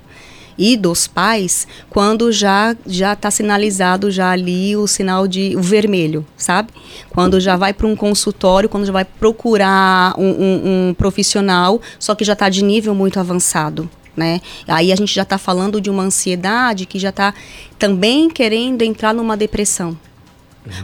[0.60, 6.26] e dos pais, quando já já está sinalizado já ali o sinal de o vermelho,
[6.38, 6.70] sabe?
[7.10, 12.14] Quando já vai para um consultório, quando já vai procurar um, um- um profissional, só
[12.14, 13.90] que já está de nível muito avançado.
[14.18, 14.42] Né?
[14.68, 17.34] Aí a gente já está falando de uma ansiedade que já está
[17.78, 19.98] também querendo entrar numa depressão.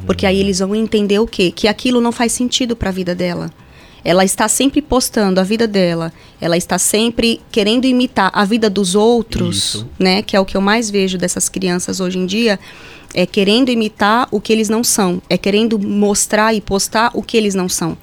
[0.05, 1.51] Porque aí eles vão entender o quê?
[1.51, 3.51] Que aquilo não faz sentido para a vida dela.
[4.05, 6.13] Ela está sempre postando a vida dela.
[6.39, 9.89] Ela está sempre querendo imitar a vida dos outros, Isso.
[9.97, 10.21] né?
[10.21, 12.59] Que é o que eu mais vejo dessas crianças hoje em dia.
[13.15, 15.19] É querendo imitar o que eles não são.
[15.27, 17.97] É querendo mostrar e postar o que eles não são.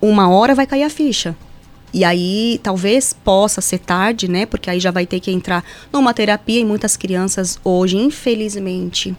[0.00, 1.36] Uma hora vai cair a ficha.
[1.92, 4.46] E aí, talvez possa ser tarde, né?
[4.46, 6.60] Porque aí já vai ter que entrar numa terapia.
[6.60, 9.16] E muitas crianças hoje, infelizmente,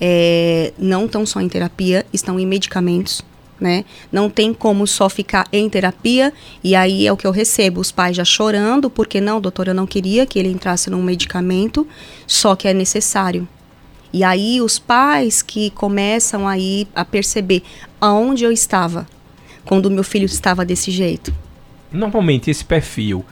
[0.00, 3.22] é, não estão só em terapia, estão em medicamentos,
[3.60, 3.84] né?
[4.10, 7.90] Não tem como só ficar em terapia e aí é o que eu recebo, os
[7.90, 11.86] pais já chorando, porque não, doutora, eu não queria que ele entrasse num medicamento,
[12.26, 13.48] só que é necessário.
[14.12, 17.62] E aí os pais que começam aí a perceber
[18.00, 19.06] aonde eu estava
[19.64, 21.32] quando meu filho estava desse jeito.
[21.92, 23.24] Normalmente esse perfil,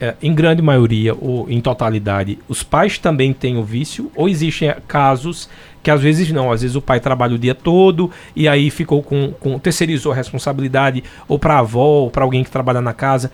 [0.00, 4.68] é, em grande maioria ou em totalidade, os pais também têm o vício ou existem
[4.68, 5.48] é, casos
[5.82, 9.02] que às vezes não, às vezes o pai trabalha o dia todo e aí ficou
[9.02, 12.92] com, com terceirizou a responsabilidade ou para a avó ou para alguém que trabalha na
[12.92, 13.30] casa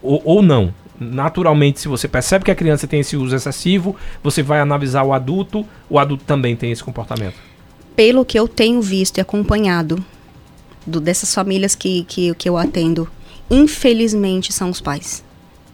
[0.00, 0.72] ou, ou não.
[0.98, 5.12] Naturalmente, se você percebe que a criança tem esse uso excessivo, você vai analisar o
[5.12, 7.34] adulto, o adulto também tem esse comportamento.
[7.96, 10.04] Pelo que eu tenho visto e acompanhado
[10.86, 13.08] do- dessas famílias que, que, que eu atendo,
[13.50, 15.23] infelizmente são os pais.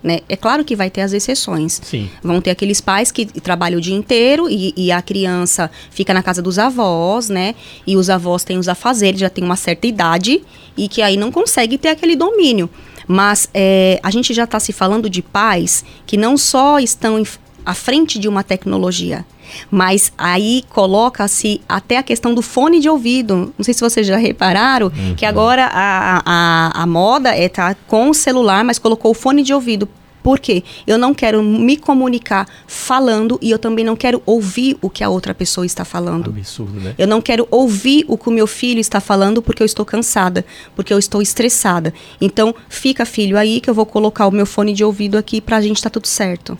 [0.03, 0.21] Né?
[0.29, 1.81] É claro que vai ter as exceções.
[1.83, 2.09] Sim.
[2.23, 6.23] Vão ter aqueles pais que trabalham o dia inteiro e, e a criança fica na
[6.23, 7.55] casa dos avós, né?
[7.87, 10.43] E os avós têm os afazeres, já tem uma certa idade
[10.77, 12.71] e que aí não consegue ter aquele domínio.
[13.07, 17.21] Mas é, a gente já está se falando de pais que não só estão
[17.65, 19.25] à frente de uma tecnologia,
[19.71, 23.53] mas aí coloca-se até a questão do fone de ouvido.
[23.57, 25.15] Não sei se vocês já repararam uhum.
[25.15, 29.15] que agora a, a, a moda é estar tá com o celular, mas colocou o
[29.15, 29.89] fone de ouvido.
[30.23, 30.63] Por quê?
[30.87, 35.09] Eu não quero me comunicar falando e eu também não quero ouvir o que a
[35.09, 36.31] outra pessoa está falando.
[36.31, 36.95] Absurdo, né?
[36.99, 40.45] Eu não quero ouvir o que o meu filho está falando porque eu estou cansada,
[40.77, 41.95] porque eu estou estressada.
[42.21, 45.61] Então, fica, filho, aí que eu vou colocar o meu fone de ouvido aqui pra
[45.61, 46.59] gente estar tá tudo certo.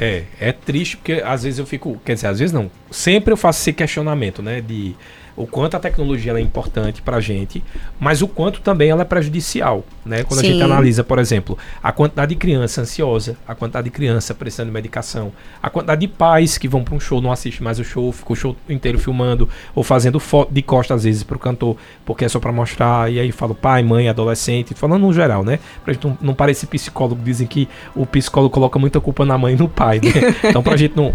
[0.00, 3.36] É, é triste porque às vezes eu fico, quer dizer, às vezes não, sempre eu
[3.36, 4.96] faço esse questionamento, né, de
[5.36, 7.62] o quanto a tecnologia é importante para a gente,
[7.98, 9.84] mas o quanto também ela é prejudicial.
[10.04, 10.22] Né?
[10.24, 10.48] Quando Sim.
[10.48, 14.68] a gente analisa, por exemplo, a quantidade de criança ansiosa, a quantidade de criança precisando
[14.68, 15.32] de medicação,
[15.62, 18.32] a quantidade de pais que vão para um show, não assistem mais o show, ficam
[18.32, 22.24] o show inteiro filmando ou fazendo foto de costa às vezes para o cantor, porque
[22.24, 25.58] é só para mostrar, e aí fala pai, mãe, adolescente, falando no geral, né?
[25.84, 29.54] Pra gente não, não parecer psicólogo, dizem que o psicólogo coloca muita culpa na mãe
[29.54, 30.10] e no pai, né?
[30.50, 31.14] Então, pra gente não,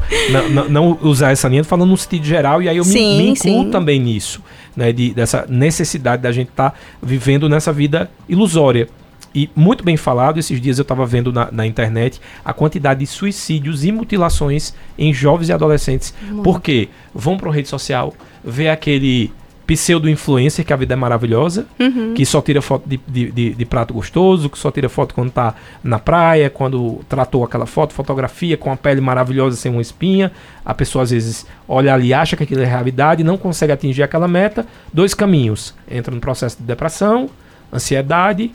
[0.52, 3.30] não, não, usar essa linha, falando no sentido geral, e aí eu sim, me, me
[3.32, 3.72] incluo sim.
[3.72, 4.42] também nisso isso,
[4.76, 8.88] né, de, dessa necessidade da gente estar tá vivendo nessa vida ilusória.
[9.34, 13.06] E muito bem falado, esses dias eu estava vendo na, na, internet a quantidade de
[13.06, 16.14] suicídios e mutilações em jovens e adolescentes.
[16.22, 16.42] Muito.
[16.42, 19.34] Porque vão para uma rede social, vê aquele
[19.66, 22.14] pseudo-influencer, que a vida é maravilhosa, uhum.
[22.14, 25.32] que só tira foto de, de, de, de, prato gostoso, que só tira foto quando
[25.32, 30.32] tá na praia, quando tratou aquela foto, fotografia com a pele maravilhosa sem uma espinha.
[30.64, 34.28] A pessoa às vezes olha ali, acha que aquilo é realidade, não consegue atingir aquela
[34.28, 34.66] meta.
[34.94, 37.30] Dois caminhos: entra no processo de depressão,
[37.74, 38.52] ansiedade,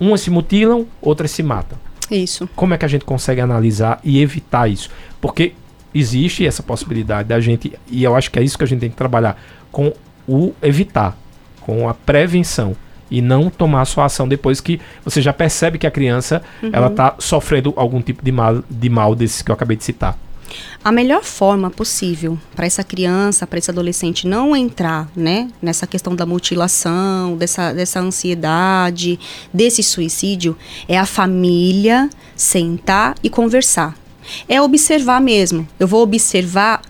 [0.00, 1.78] umas se mutilam, outras se matam.
[2.10, 2.48] Isso.
[2.54, 4.90] Como é que a gente consegue analisar e evitar isso?
[5.20, 5.52] Porque
[5.94, 8.90] existe essa possibilidade da gente, e eu acho que é isso que a gente tem
[8.90, 9.92] que trabalhar com
[10.26, 11.16] o evitar,
[11.60, 12.76] com a prevenção
[13.10, 16.70] e não tomar sua ação depois que você já percebe que a criança uhum.
[16.72, 20.18] ela está sofrendo algum tipo de mal, de mal desses que eu acabei de citar.
[20.84, 26.14] A melhor forma possível para essa criança, para esse adolescente não entrar, né, nessa questão
[26.14, 29.18] da mutilação, dessa, dessa ansiedade,
[29.52, 30.56] desse suicídio,
[30.86, 33.96] é a família sentar e conversar.
[34.48, 35.66] É observar mesmo.
[35.78, 36.82] Eu vou observar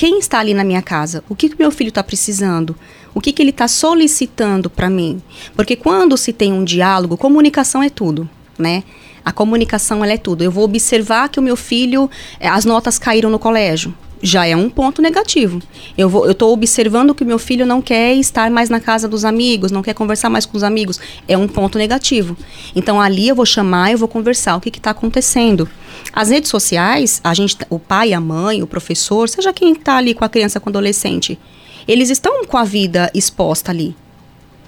[0.00, 1.22] quem está ali na minha casa?
[1.28, 2.74] O que, que meu filho está precisando?
[3.14, 5.20] O que, que ele está solicitando para mim?
[5.54, 8.26] Porque quando se tem um diálogo, comunicação é tudo,
[8.58, 8.82] né?
[9.22, 10.42] A comunicação é tudo.
[10.42, 12.08] Eu vou observar que o meu filho,
[12.40, 15.60] eh, as notas caíram no colégio já é um ponto negativo.
[15.96, 19.24] Eu vou, eu estou observando que meu filho não quer estar mais na casa dos
[19.24, 21.00] amigos, não quer conversar mais com os amigos.
[21.26, 22.36] É um ponto negativo.
[22.74, 25.68] Então ali eu vou chamar, eu vou conversar o que está acontecendo.
[26.12, 30.14] As redes sociais, a gente, o pai, a mãe, o professor, seja quem está ali
[30.14, 31.38] com a criança, com o adolescente,
[31.86, 33.94] eles estão com a vida exposta ali.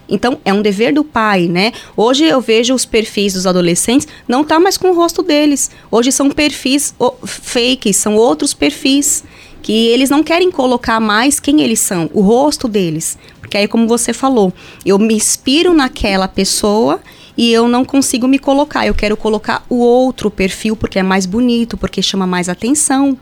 [0.08, 1.72] Então, é um dever do pai, né?
[1.96, 5.70] Hoje eu vejo os perfis dos adolescentes, não tá mais com o rosto deles.
[5.90, 9.24] Hoje são perfis fakes, são outros perfis
[9.62, 13.16] que eles não querem colocar mais quem eles são, o rosto deles.
[13.40, 14.52] Porque aí, como você falou,
[14.84, 17.00] eu me inspiro naquela pessoa
[17.36, 18.86] e eu não consigo me colocar.
[18.86, 23.16] Eu quero colocar o outro perfil porque é mais bonito, porque chama mais atenção.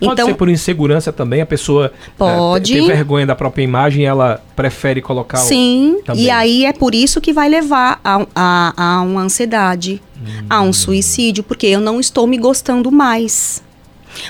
[0.00, 4.02] Pode então, ser por insegurança também, a pessoa é, pode ter vergonha da própria imagem
[4.02, 8.26] e ela prefere colocar Sim, o, e aí é por isso que vai levar a,
[8.34, 10.46] a, a uma ansiedade, hum.
[10.48, 13.62] a um suicídio, porque eu não estou me gostando mais.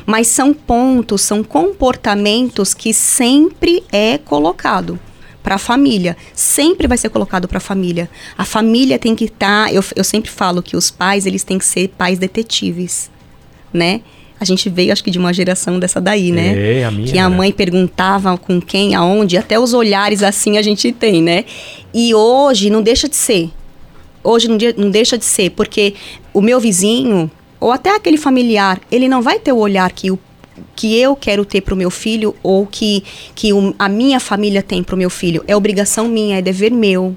[0.05, 4.99] Mas são pontos, são comportamentos que sempre é colocado
[5.43, 6.17] para a família.
[6.35, 8.11] Sempre vai ser colocado para a família.
[8.37, 9.67] A família tem que estar.
[9.67, 13.11] Tá, eu, eu sempre falo que os pais eles têm que ser pais detetives,
[13.73, 14.01] né?
[14.39, 16.81] A gente veio, acho que, de uma geração dessa daí, né?
[16.81, 17.11] É, a minha.
[17.11, 21.45] Que a mãe perguntava com quem, aonde, até os olhares assim a gente tem, né?
[21.95, 23.51] E hoje não deixa de ser.
[24.25, 25.95] Hoje não, de, não deixa de ser, porque
[26.35, 30.19] o meu vizinho, ou até aquele familiar, ele não vai ter o olhar que o
[30.75, 34.63] que eu quero ter para o meu filho ou que, que o, a minha família
[34.63, 35.45] tem para o meu filho.
[35.47, 37.17] É obrigação minha, é dever meu.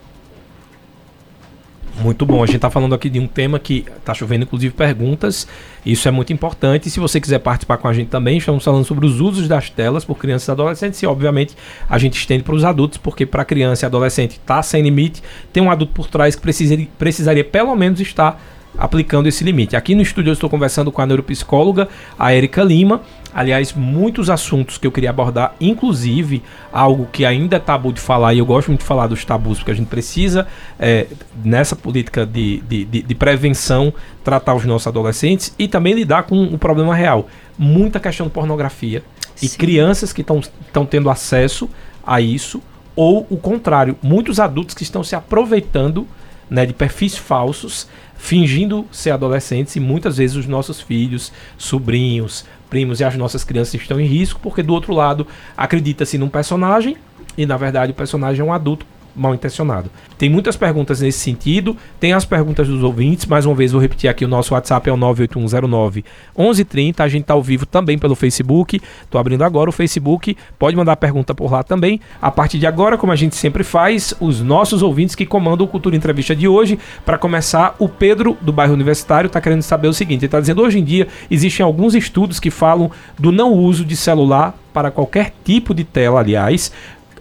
[2.01, 2.41] Muito bom.
[2.41, 5.45] A gente está falando aqui de um tema que está chovendo, inclusive, perguntas.
[5.85, 6.89] Isso é muito importante.
[6.89, 10.05] Se você quiser participar com a gente também, estamos falando sobre os usos das telas
[10.05, 11.03] por crianças e adolescentes.
[11.03, 11.55] E, obviamente,
[11.89, 15.21] a gente estende para os adultos, porque para criança e adolescente está sem limite.
[15.51, 18.41] Tem um adulto por trás que precisaria, precisaria pelo menos estar
[18.77, 19.75] aplicando esse limite.
[19.75, 23.01] Aqui no estúdio eu estou conversando com a neuropsicóloga, a Erika Lima.
[23.33, 28.33] Aliás, muitos assuntos que eu queria abordar, inclusive algo que ainda é tabu de falar,
[28.33, 30.47] e eu gosto muito de falar dos tabus, porque a gente precisa,
[30.79, 31.05] é,
[31.43, 36.43] nessa política de, de, de, de, prevenção, tratar os nossos adolescentes e também lidar com
[36.45, 37.27] o problema real.
[37.57, 39.03] Muita questão de pornografia
[39.35, 39.45] Sim.
[39.45, 41.69] e crianças que estão tendo acesso
[42.05, 42.61] a isso,
[42.95, 46.07] ou o contrário, muitos adultos que estão se aproveitando
[46.49, 47.87] né, de perfis falsos
[48.19, 53.73] fingindo ser adolescentes e muitas vezes os nossos filhos, sobrinhos, primos e as nossas crianças
[53.73, 56.97] estão em risco porque do outro lado acredita-se num personagem
[57.37, 59.89] e na verdade o personagem é um adulto mal intencionado.
[60.17, 64.09] Tem muitas perguntas nesse sentido, tem as perguntas dos ouvintes, mais uma vez vou repetir
[64.09, 66.03] aqui, o nosso WhatsApp é o 98109
[66.37, 70.75] 1130, a gente está ao vivo também pelo Facebook, estou abrindo agora o Facebook, pode
[70.75, 71.99] mandar pergunta por lá também.
[72.21, 75.69] A partir de agora, como a gente sempre faz, os nossos ouvintes que comandam o
[75.69, 79.93] Cultura Entrevista de hoje, para começar, o Pedro do bairro Universitário está querendo saber o
[79.93, 83.85] seguinte, ele está dizendo hoje em dia existem alguns estudos que falam do não uso
[83.85, 86.71] de celular para qualquer tipo de tela, aliás,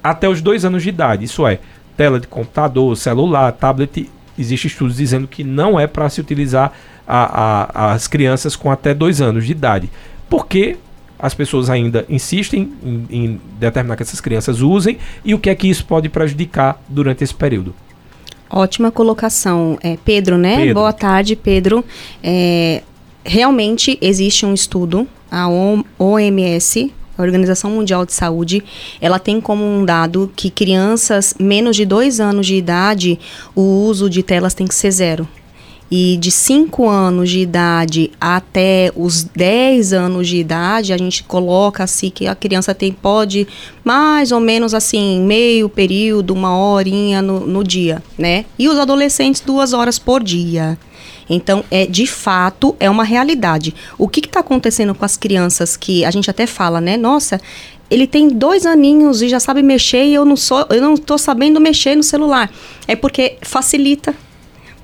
[0.02, 1.58] até os dois anos de idade, isso é,
[1.98, 4.08] tela de computador, celular, tablet,
[4.38, 6.72] existe estudos dizendo que não é para se utilizar
[7.06, 9.90] a, a, as crianças com até dois anos de idade.
[10.30, 10.76] Porque
[11.18, 15.54] as pessoas ainda insistem em, em, determinar que essas crianças usem e o que é
[15.56, 17.74] que isso pode prejudicar durante esse período.
[18.48, 20.56] Ótima colocação, é, Pedro, né?
[20.56, 20.74] Pedro.
[20.74, 21.84] Boa tarde, Pedro.
[22.22, 22.82] É,
[23.24, 25.48] realmente existe um estudo, a
[25.98, 28.62] OMS a Organização Mundial de Saúde,
[29.00, 33.18] ela tem como um dado que crianças menos de dois anos de idade,
[33.54, 35.28] o uso de telas tem que ser zero.
[35.90, 41.82] E de 5 anos de idade até os 10 anos de idade, a gente coloca
[41.82, 43.48] assim que a criança tem, pode
[43.82, 48.44] mais ou menos assim, meio período, uma horinha no, no dia, né?
[48.58, 50.78] E os adolescentes, duas horas por dia.
[51.28, 53.74] Então, é de fato, é uma realidade.
[53.98, 56.96] O que está acontecendo com as crianças que a gente até fala, né?
[56.96, 57.40] Nossa,
[57.90, 61.18] ele tem dois aninhos e já sabe mexer e eu não sou, eu não estou
[61.18, 62.50] sabendo mexer no celular.
[62.86, 64.14] É porque facilita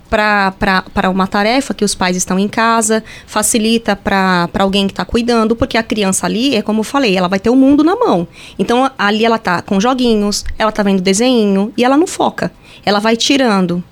[0.08, 5.56] para uma tarefa que os pais estão em casa, facilita para alguém que está cuidando,
[5.56, 8.28] porque a criança ali, é como eu falei, ela vai ter o mundo na mão.
[8.56, 12.52] Então ali ela tá com joguinhos, ela tá vendo desenho e ela não foca.
[12.86, 13.82] Ela vai tirando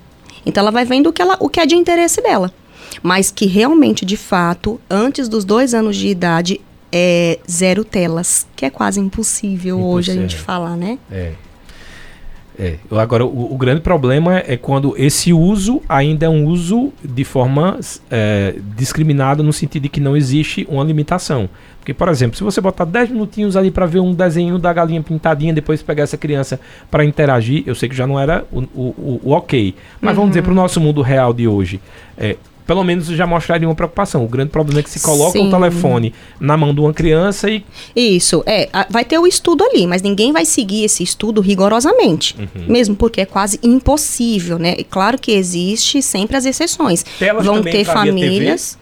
[0.44, 2.52] então ela vai vendo o que, ela, o que é de interesse dela.
[3.02, 6.60] Mas que realmente, de fato, antes dos dois anos de idade,
[6.92, 10.98] é zero telas, que é quase impossível, impossível hoje a gente falar, né?
[11.10, 11.32] É.
[12.58, 12.76] É.
[12.90, 17.78] Agora, o, o, grande problema é quando esse uso ainda é um uso de forma
[18.10, 21.48] é, discriminada, no sentido de que não existe uma limitação.
[21.78, 25.02] Porque, por exemplo, se você botar 10 minutinhos ali para ver um desenho da galinha
[25.02, 26.60] pintadinha, depois pegar essa criança
[26.90, 29.74] para interagir, eu sei que já não era o, o, o ok.
[30.00, 30.16] Mas uhum.
[30.16, 31.80] vamos dizer, para o nosso mundo real de hoje,
[32.16, 34.24] é, pelo menos já mostraria uma preocupação.
[34.24, 35.48] O grande problema é que se coloca Sim.
[35.48, 37.64] o telefone na mão de uma criança e.
[37.94, 38.68] Isso, é.
[38.88, 42.36] Vai ter o estudo ali, mas ninguém vai seguir esse estudo rigorosamente.
[42.38, 42.66] Uhum.
[42.68, 44.76] Mesmo porque é quase impossível, né?
[44.90, 47.04] Claro que existe sempre as exceções.
[47.18, 48.78] Telas Vão ter famílias.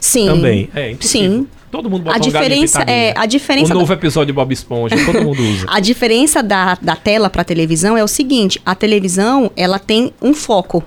[0.00, 0.26] Sim.
[0.26, 0.68] Também.
[0.74, 1.30] É, impossível.
[1.30, 1.46] Sim.
[1.70, 3.94] Todo mundo bota a diferença é a diferença o novo da...
[3.94, 8.04] episódio de Bob Esponja todo mundo usa a diferença da, da tela para televisão é
[8.04, 10.84] o seguinte a televisão ela tem um foco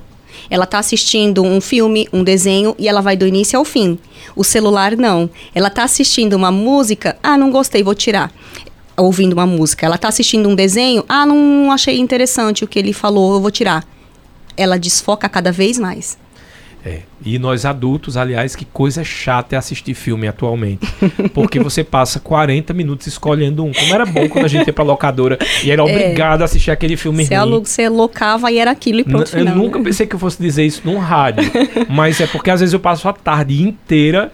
[0.50, 3.98] ela está assistindo um filme, um desenho e ela vai do início ao fim.
[4.36, 5.30] O celular não.
[5.54, 8.32] Ela está assistindo uma música, ah, não gostei, vou tirar.
[8.96, 9.86] Ouvindo uma música.
[9.86, 13.52] Ela está assistindo um desenho, ah, não achei interessante o que ele falou, eu vou
[13.52, 13.86] tirar.
[14.56, 16.18] Ela desfoca cada vez mais.
[16.86, 17.02] É.
[17.26, 20.88] E nós adultos, aliás, que coisa chata é assistir filme atualmente.
[21.34, 23.74] Porque você passa 40 minutos escolhendo um.
[23.74, 25.86] Como era bom quando a gente ia pra locadora e era é.
[25.86, 27.64] obrigado a assistir aquele filme você ruim.
[27.64, 29.36] Você locava e era aquilo e pronto.
[29.36, 31.50] N eu nunca pensei que eu fosse dizer isso num rádio.
[31.90, 34.32] mas é porque às vezes eu passo a tarde inteira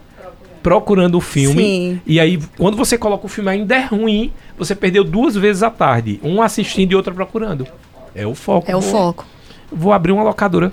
[0.62, 1.64] procurando o filme.
[1.64, 2.02] Sim.
[2.06, 5.70] E aí, quando você coloca o filme ainda é ruim, você perdeu duas vezes a
[5.70, 6.20] tarde.
[6.24, 7.68] Um assistindo e outra procurando.
[8.16, 8.70] É o foco.
[8.70, 9.26] É o foco
[9.76, 10.72] vou abrir uma locadora.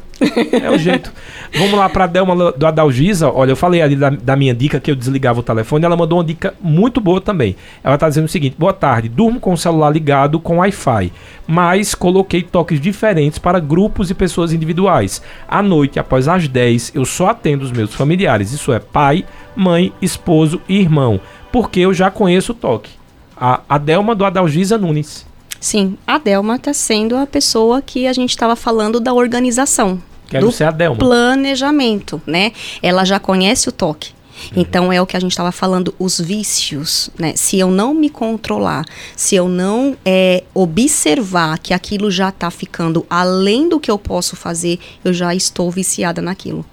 [0.52, 1.12] É o jeito.
[1.56, 3.30] Vamos lá para a Delma do Adalgisa.
[3.30, 5.84] Olha, eu falei ali da, da, minha dica que eu desligava o telefone.
[5.84, 7.56] Ela mandou uma dica muito boa também.
[7.82, 11.12] Ela está dizendo o seguinte: boa tarde, durmo com o celular ligado com Wi-Fi,
[11.46, 15.22] mas coloquei toques diferentes para grupos e pessoas individuais.
[15.48, 18.52] À noite, após as 10, eu só atendo os meus familiares.
[18.52, 19.24] Isso é pai,
[19.56, 21.20] mãe, esposo e irmão.
[21.50, 22.90] Porque eu já conheço o toque.
[23.36, 25.29] A, a Delma do Adalgisa Nunes.
[25.60, 30.02] Sim, a Delma está sendo a pessoa que a gente estava falando da organização.
[30.28, 30.96] Quero do ser a Delma.
[30.96, 32.52] planejamento, né?
[32.82, 34.12] Ela já conhece o toque.
[34.56, 37.34] Então é o que a gente estava falando, os vícios, né?
[37.36, 43.04] Se eu não me controlar, se eu não é, observar que aquilo já está ficando
[43.10, 46.64] além do que eu posso fazer, eu já estou viciada naquilo.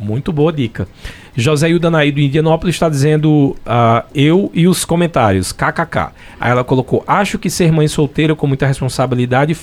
[0.00, 0.88] Muito boa dica.
[1.36, 6.12] José Ildanaí do Indianópolis está dizendo uh, eu e os comentários, kkk.
[6.40, 9.56] Aí ela colocou, acho que ser mãe solteira com muita responsabilidade,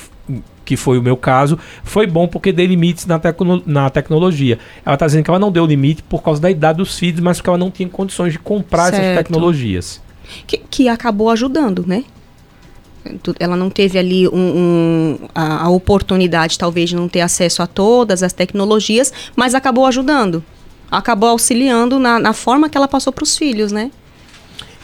[0.63, 4.59] que foi o meu caso, foi bom porque dei limites na, tecno na tecnologia.
[4.85, 7.37] Ela está dizendo que ela não deu limite por causa da idade dos filhos, mas
[7.37, 9.01] porque ela não tinha condições de comprar certo.
[9.01, 10.01] essas tecnologias.
[10.45, 12.03] Que, que acabou ajudando, né?
[13.39, 17.67] Ela não teve ali um, um, a, a, oportunidade, talvez, de não ter acesso a
[17.67, 20.43] todas as tecnologias, mas acabou ajudando.
[20.89, 23.91] Acabou auxiliando na, na forma que ela passou para os filhos, né?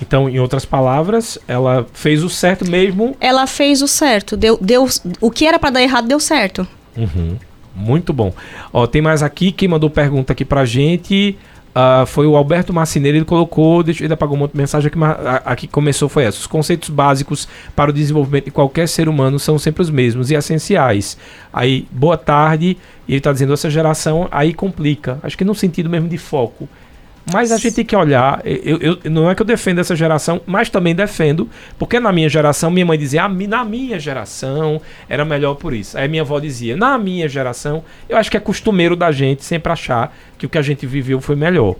[0.01, 3.15] Então, em outras palavras, ela fez o certo mesmo.
[3.21, 4.35] Ela fez o certo.
[4.35, 4.87] Deu, deu,
[5.21, 6.67] o que era para dar errado deu certo.
[6.97, 7.37] Uhum.
[7.75, 8.33] Muito bom.
[8.71, 11.37] Ó, tem mais aqui quem mandou pergunta aqui pra gente.
[11.73, 15.67] Uh, foi o Alberto Marcineiro, ele colocou, deixa, ele apagou uma mensagem aqui, mas aqui
[15.67, 16.37] começou foi essa.
[16.37, 20.35] Os conceitos básicos para o desenvolvimento de qualquer ser humano são sempre os mesmos e
[20.35, 21.17] essenciais.
[21.51, 25.19] Aí, boa tarde, e ele está dizendo essa geração aí complica.
[25.23, 26.69] Acho que no sentido mesmo de foco.
[27.31, 28.41] Mas a gente tem que olhar.
[28.43, 31.49] Eu, eu, não é que eu defendo essa geração, mas também defendo,
[31.79, 35.97] porque na minha geração, minha mãe dizia, ah, na minha geração era melhor por isso.
[35.97, 39.71] Aí minha avó dizia, na minha geração, eu acho que é costumeiro da gente sempre
[39.71, 41.75] achar que o que a gente viveu foi melhor.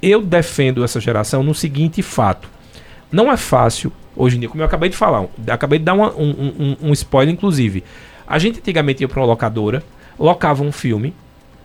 [0.00, 2.48] Eu defendo essa geração no seguinte fato:
[3.10, 6.14] não é fácil, hoje em dia, como eu acabei de falar, acabei de dar uma,
[6.14, 7.82] um, um, um spoiler, inclusive.
[8.26, 9.82] A gente antigamente ia para uma locadora,
[10.18, 11.12] locava um filme,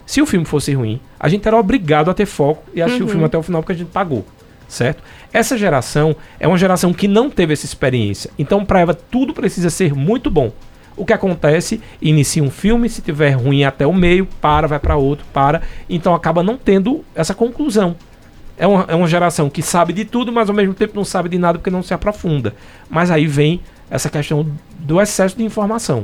[0.09, 3.07] se o filme fosse ruim, a gente era obrigado a ter foco e assistir uhum.
[3.07, 4.25] o filme até o final porque a gente pagou,
[4.67, 5.03] certo?
[5.31, 8.31] Essa geração é uma geração que não teve essa experiência.
[8.35, 10.51] Então, para ela, tudo precisa ser muito bom.
[10.97, 11.79] O que acontece?
[12.01, 15.61] Inicia um filme, se tiver ruim até o meio, para, vai para outro, para.
[15.87, 17.95] Então acaba não tendo essa conclusão.
[18.57, 21.29] É uma, é uma geração que sabe de tudo, mas ao mesmo tempo não sabe
[21.29, 22.55] de nada porque não se aprofunda.
[22.89, 24.43] Mas aí vem essa questão
[24.79, 26.03] do excesso de informação.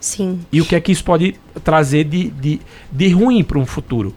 [0.00, 0.40] Sim.
[0.52, 2.60] E o que é que isso pode trazer de, de,
[2.90, 4.14] de ruim para um futuro?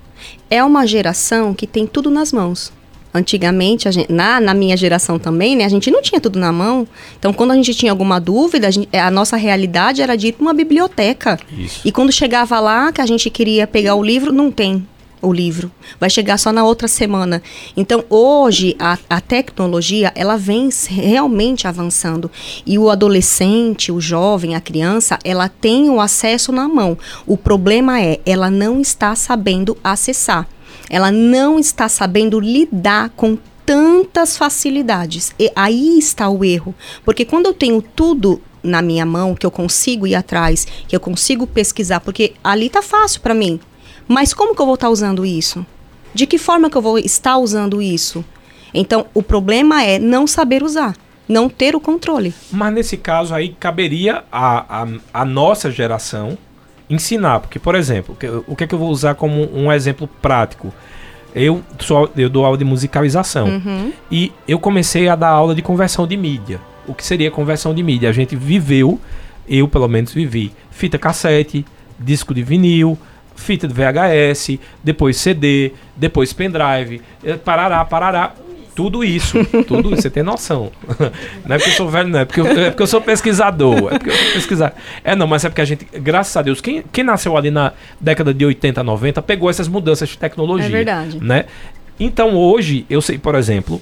[0.49, 2.72] É uma geração que tem tudo nas mãos.
[3.14, 6.88] Antigamente, gente, na, na minha geração também, né, a gente não tinha tudo na mão.
[7.20, 10.34] Então, quando a gente tinha alguma dúvida, a, gente, a nossa realidade era de ir
[10.34, 11.39] para uma biblioteca.
[11.55, 11.82] Isso.
[11.86, 14.88] E quando chegava lá, que a gente queria pegar o livro, não tem
[15.24, 15.71] o livro.
[15.99, 17.41] Vai chegar só na outra semana.
[17.76, 22.30] Então, hoje, a, a tecnologia, ela vem realmente avançando.
[22.65, 26.97] E o adolescente, o jovem, a criança, ela tem o acesso na mão.
[27.26, 30.47] O problema é, ela não está sabendo acessar.
[30.89, 35.34] Ela não está sabendo lidar com tantas facilidades.
[35.39, 36.76] E aí está o erro.
[37.05, 40.99] Porque quando eu tenho tudo na minha mão, que eu consigo ir atrás, que eu
[40.99, 43.59] consigo pesquisar, porque ali tá fácil para mim.
[44.08, 45.66] Mas como que eu vou estar tá usando isso?
[46.14, 48.24] De que forma que eu vou estar usando isso?
[48.74, 50.95] Então, o problema é não saber usar,
[51.28, 52.34] não ter o controle.
[52.51, 56.38] Mas nesse caso aí, caberia a, a, a nossa geração
[56.89, 57.39] ensinar.
[57.39, 60.74] Porque, por exemplo, o que é que eu vou usar como um exemplo prático?
[61.36, 63.47] Eu, sou, eu dou aula de musicalização.
[63.47, 63.91] Uhum.
[64.12, 66.60] E eu comecei a dar aula de conversão de mídia.
[66.88, 68.10] O que seria conversão de mídia?
[68.10, 68.99] A gente viveu,
[69.47, 71.66] eu pelo menos vivi, fita cassete,
[71.99, 72.97] disco de vinil,
[73.36, 78.34] fita de VHS, depois CD, depois pendrive, eh, parará, parará.
[78.76, 80.72] Tudo isso, tudo isso, você tem noção.
[81.46, 83.94] Não é porque eu sou velho, não, é porque eu, é porque eu sou pesquisador.
[83.94, 84.76] É porque eu sou pesquisador.
[85.04, 87.74] É, não, mas é porque a gente, graças a Deus, quem, quem nasceu ali na
[88.02, 90.66] década de 80, 90, pegou essas mudanças de tecnologia.
[90.66, 91.24] É verdade.
[91.24, 91.46] Né?
[92.00, 93.80] Então hoje, eu sei, por exemplo,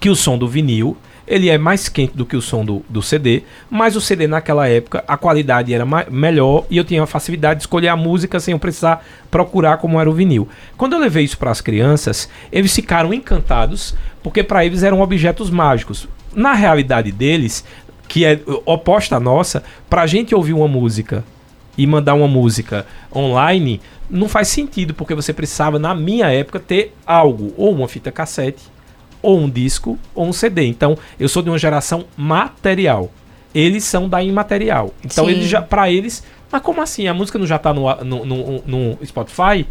[0.00, 0.96] que o som do vinil
[1.30, 4.68] ele é mais quente do que o som do, do CD, mas o CD naquela
[4.68, 8.50] época a qualidade era melhor e eu tinha a facilidade de escolher a música sem
[8.50, 10.48] eu precisar procurar como era o vinil.
[10.76, 15.50] Quando eu levei isso para as crianças, eles ficaram encantados porque para eles eram objetos
[15.50, 16.08] mágicos.
[16.34, 17.64] Na realidade deles,
[18.08, 21.24] que é oposta à nossa, para a gente ouvir uma música
[21.78, 26.92] e mandar uma música online não faz sentido, porque você precisava, na minha época, ter
[27.06, 28.64] algo, ou uma fita cassete,
[29.22, 30.66] ou um disco ou um CD.
[30.66, 33.10] Então, eu sou de uma geração material.
[33.54, 34.94] Eles são da imaterial.
[35.04, 37.08] Então, eles já, para eles, mas como assim?
[37.08, 39.66] A música não já tá no, no, no, no Spotify?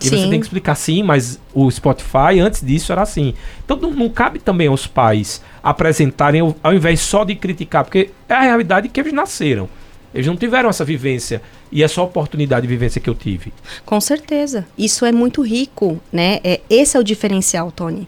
[0.00, 0.16] E sim.
[0.16, 3.34] você tem que explicar sim, mas o Spotify antes disso era assim.
[3.64, 8.34] Então não, não, cabe também aos pais apresentarem ao invés só de criticar, porque é
[8.34, 9.68] a realidade que eles nasceram.
[10.12, 11.42] Eles não tiveram essa vivência
[11.72, 13.52] e essa oportunidade de vivência que eu tive.
[13.84, 14.64] Com certeza.
[14.78, 16.38] Isso é muito rico, né?
[16.44, 18.06] É, esse é o diferencial, Tony.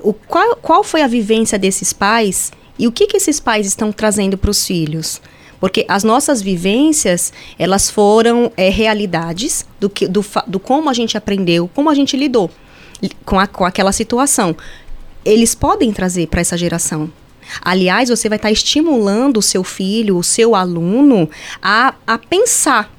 [0.00, 3.92] O, qual, qual foi a vivência desses pais e o que, que esses pais estão
[3.92, 5.20] trazendo para os filhos?
[5.60, 11.16] Porque as nossas vivências, elas foram é, realidades do, que, do, do como a gente
[11.16, 12.50] aprendeu, como a gente lidou
[13.24, 14.56] com, a, com aquela situação.
[15.24, 17.08] Eles podem trazer para essa geração.
[17.60, 21.30] Aliás, você vai estar tá estimulando o seu filho, o seu aluno,
[21.62, 22.92] a, a pensar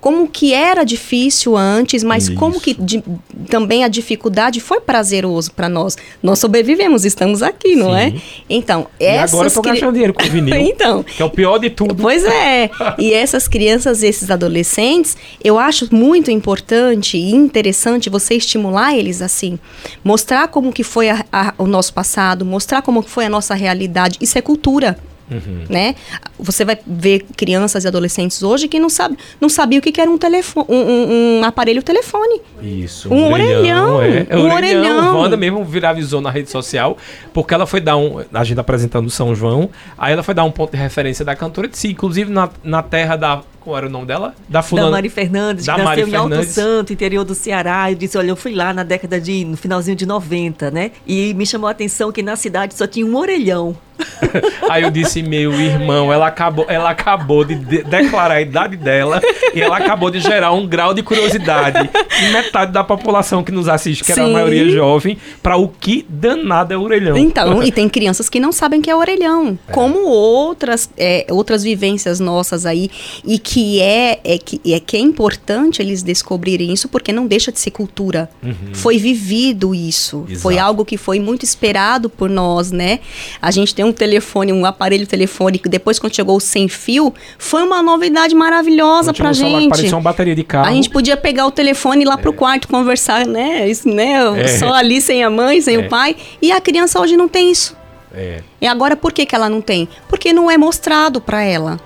[0.00, 2.34] como que era difícil antes, mas Isso.
[2.34, 3.02] como que di-
[3.48, 5.96] também a dificuldade foi prazeroso para nós.
[6.22, 7.96] Nós sobrevivemos, estamos aqui, não Sim.
[7.96, 8.12] é?
[8.48, 10.54] Então, E agora eu essas tô cri- gastando dinheiro com vinil.
[10.60, 11.94] Então, Que é o pior de tudo.
[11.94, 12.70] Pois é.
[12.98, 19.58] E essas crianças, esses adolescentes, eu acho muito importante e interessante você estimular eles assim.
[20.02, 23.54] Mostrar como que foi a- a- o nosso passado, mostrar como que foi a nossa
[23.54, 24.16] realidade.
[24.20, 24.96] Isso é cultura.
[25.30, 25.64] Uhum.
[25.68, 25.94] Né?
[26.38, 30.00] Você vai ver crianças e adolescentes hoje que não sabe, não sabia o que que
[30.00, 32.40] era um telefone, um, um- um aparelho telefone.
[32.62, 33.12] Isso.
[33.12, 34.26] Um orelhão, é.
[34.28, 35.18] É um orelhão.
[35.18, 36.96] Wanda mesmo viralizou na rede social,
[37.32, 38.22] porque ela foi dar um.
[38.32, 41.34] A gente apresentando o São João, aí ela foi dar um ponto de referência da
[41.36, 43.42] cantora de si, inclusive na, na terra da.
[43.60, 44.34] Qual era o nome dela?
[44.48, 44.90] Da Da fulana.
[44.90, 46.44] Mari Fernandes, Da que Mari nasceu em Alto.
[46.44, 47.90] Santo, interior do Ceará.
[47.92, 50.92] Eu disse, olha, eu fui lá na década de, no finalzinho de 90, né?
[51.06, 53.76] E me chamou a atenção que na cidade só tinha um orelhão.
[54.68, 59.20] Aí eu disse, meu irmão, ela acabou, ela acabou de, de- declarar a idade dela
[59.54, 61.90] e ela acabou de gerar um grau de curiosidade
[62.22, 64.32] em metade da população que nos assiste, que era a Sim.
[64.32, 67.16] maioria jovem, para o que danado é orelhão.
[67.16, 72.20] Então, e tem crianças que não sabem que é orelhão, como outras é, outras vivências
[72.20, 72.90] nossas aí
[73.24, 77.50] e que é, é que é que é importante eles descobrirem isso porque não deixa
[77.52, 78.28] de ser cultura.
[78.72, 80.66] Foi vivido isso, foi Exato.
[80.68, 83.00] algo que foi muito esperado por nós, né?
[83.40, 87.62] A gente tem um telefone, um aparelho telefônico, depois quando chegou o sem fio, foi
[87.62, 89.68] uma novidade maravilhosa que gente.
[89.68, 90.68] Parecia uma bateria de carro.
[90.68, 93.68] A gente podia pegar o telefone e ir lá pro quarto conversar, né?
[93.68, 94.40] Isso, né?
[94.40, 94.48] É.
[94.48, 95.78] Só ali sem a mãe, sem É.
[95.78, 96.16] o pai.
[96.40, 97.76] E a criança hoje não tem isso.
[98.12, 98.40] É.
[98.60, 99.88] E agora por que, que ela não tem?
[100.08, 101.78] Porque não é mostrado pra ela.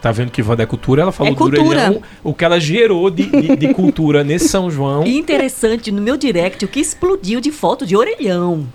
[0.00, 1.02] Tá vendo que Wanda é cultura?
[1.02, 1.64] Ela falou É do cultura.
[1.66, 5.04] orelhão, o que ela gerou de, de, de cultura nesse São João.
[5.04, 8.66] E interessante, no meu direct, o que explodiu de foto de orelhão.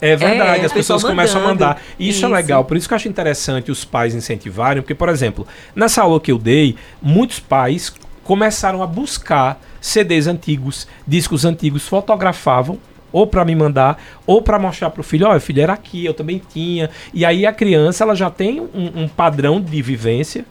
[0.00, 1.64] É verdade, É, as o pessoas pessoal começam a mandando.
[1.70, 1.82] mandar.
[1.98, 2.34] E isso, é Isso.
[2.34, 6.20] legal, por isso que eu acho interessante os pais incentivarem, porque, por exemplo, nessa aula
[6.20, 7.92] que eu dei, muitos pais
[8.22, 12.78] começaram a buscar CDs antigos, discos antigos, fotografavam
[13.12, 16.42] ou para me mandar, ou para mostrar pro filho, olha, filho, era aqui, eu também
[16.52, 16.90] tinha.
[17.14, 20.44] E aí a criança, ela já tem um, um padrão de vivência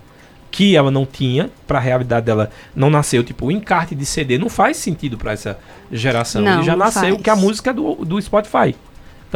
[0.50, 4.38] que ela não tinha, para a realidade dela não nasceu, tipo, o encarte de CD
[4.38, 5.60] não faz sentido para essa
[5.92, 6.42] geração.
[6.42, 7.22] Não, Ele já nasceu faz.
[7.22, 8.74] que a música é do, do Spotify.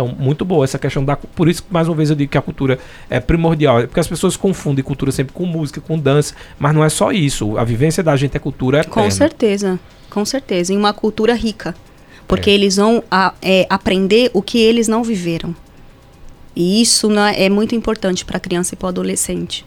[0.01, 1.17] Então, muito boa essa questão da.
[1.17, 2.79] Por isso que, mais uma vez, eu digo que a cultura
[3.09, 3.81] é primordial.
[3.81, 6.33] é Porque as pessoas confundem cultura sempre com música, com dança.
[6.57, 7.57] Mas não é só isso.
[7.57, 8.93] A vivência da gente é cultura eterna.
[9.03, 9.77] Com certeza,
[10.09, 10.73] com certeza.
[10.73, 11.75] Em uma cultura rica.
[12.25, 12.53] Porque É.
[12.53, 15.53] eles vão a- é, aprender o que eles não viveram.
[16.55, 19.65] E isso né, é muito importante pra criança e para o adolescente.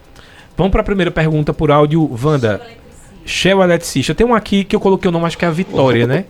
[0.56, 2.08] Vamos para a primeira pergunta por áudio.
[2.24, 2.62] Wanda,
[3.24, 4.14] Shell Eletricista.
[4.14, 6.24] Tem um aqui que eu coloquei o nome, acho que é a Vitória, né?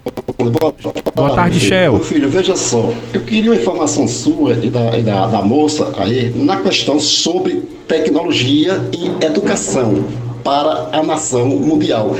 [1.14, 1.92] Boa tarde, Shell.
[1.92, 5.92] Meu filho, veja só, eu queria uma informação sua e da, e da, da moça
[5.98, 10.04] aí na questão sobre tecnologia e educação
[10.42, 12.16] para a nação mundial.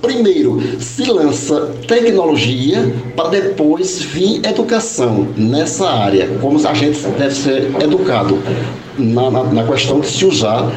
[0.00, 7.64] Primeiro, se lança tecnologia para depois vir educação nessa área, como a gente deve ser
[7.82, 8.38] educado
[8.96, 10.70] na, na, na questão de se usar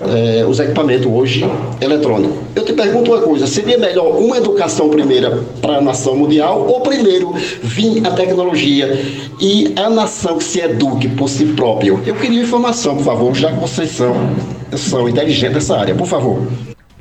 [0.00, 1.44] eh, os equipamentos hoje
[1.80, 2.36] eletrônicos.
[2.54, 6.80] Eu te pergunto uma coisa: seria melhor uma educação primeira para a nação mundial ou
[6.80, 7.32] primeiro
[7.62, 8.92] vir a tecnologia
[9.40, 12.02] e a nação que se eduque por si próprio?
[12.06, 14.14] Eu queria informação, por favor, já que vocês são,
[14.76, 16.46] são inteligentes nessa área, por favor.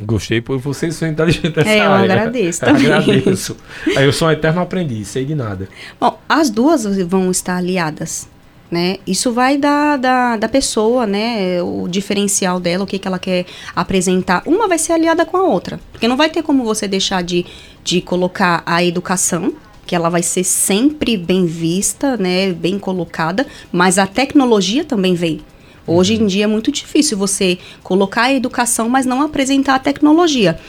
[0.02, 2.14] Gostei, por vocês são inteligentes nessa É, eu área.
[2.14, 2.92] agradeço Eu também.
[2.92, 3.56] agradeço.
[3.96, 5.70] Aí eu sou um eterno aprendiz, sei de nada.
[6.00, 8.28] Bom, as duas vão estar aliadas,
[8.70, 8.98] né?
[9.06, 11.62] Isso vai da, da, da pessoa, né?
[11.62, 13.46] O diferencial dela, o que, que ela quer
[13.76, 14.44] apresentar.
[14.46, 15.80] Uma vai ser aliada com a outra.
[15.92, 17.46] Porque não vai ter como você deixar de,
[17.84, 19.54] de colocar a educação,
[19.86, 22.52] que ela vai ser sempre bem vista, né?
[22.52, 25.42] Bem colocada, mas a tecnologia também vem.
[25.88, 30.60] Hoje em dia é muito difícil você colocar a educação, mas não apresentar a tecnologia.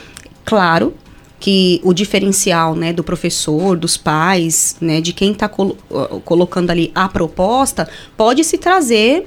[0.45, 0.93] Claro
[1.39, 7.07] que o diferencial né, do professor, dos pais, né, de quem está colocando ali a
[7.07, 9.25] proposta, pode se trazer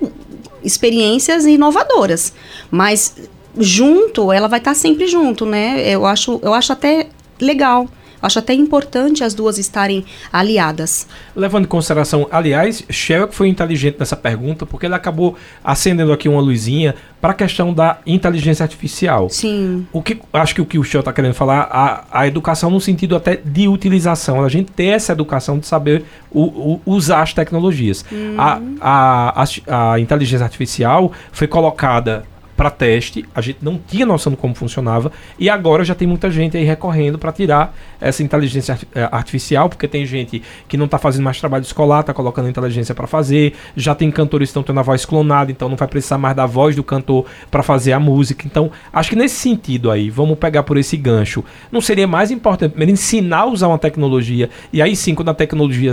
[0.62, 2.32] experiências inovadoras.
[2.70, 3.16] Mas
[3.56, 5.88] junto, ela vai estar sempre junto, né?
[5.88, 7.08] Eu acho, eu acho até
[7.40, 7.88] legal.
[8.22, 11.06] Acho até importante as duas estarem aliadas.
[11.34, 16.40] Levando em consideração, aliás, Shell foi inteligente nessa pergunta, porque ele acabou acendendo aqui uma
[16.40, 19.28] luzinha para a questão da inteligência artificial.
[19.28, 19.86] Sim.
[19.92, 22.80] O que acho que o que o Shell está querendo falar, a, a educação no
[22.80, 27.34] sentido até de utilização, a gente ter essa educação de saber o, o, usar as
[27.34, 28.04] tecnologias.
[28.38, 32.24] A, a, a, a inteligência artificial foi colocada
[32.60, 36.30] para teste, a gente não tinha noção de como funcionava e agora já tem muita
[36.30, 40.98] gente aí recorrendo para tirar essa inteligência eh, artificial, porque tem gente que não está
[40.98, 44.78] fazendo mais trabalho escolar, está colocando inteligência para fazer, já tem cantores que estão tendo
[44.78, 47.98] a voz clonada, então não vai precisar mais da voz do cantor para fazer a
[47.98, 48.46] música.
[48.46, 51.42] Então, acho que nesse sentido aí, vamos pegar por esse gancho.
[51.72, 55.92] Não seria mais importante ensinar a usar uma tecnologia e aí sim, quando a tecnologia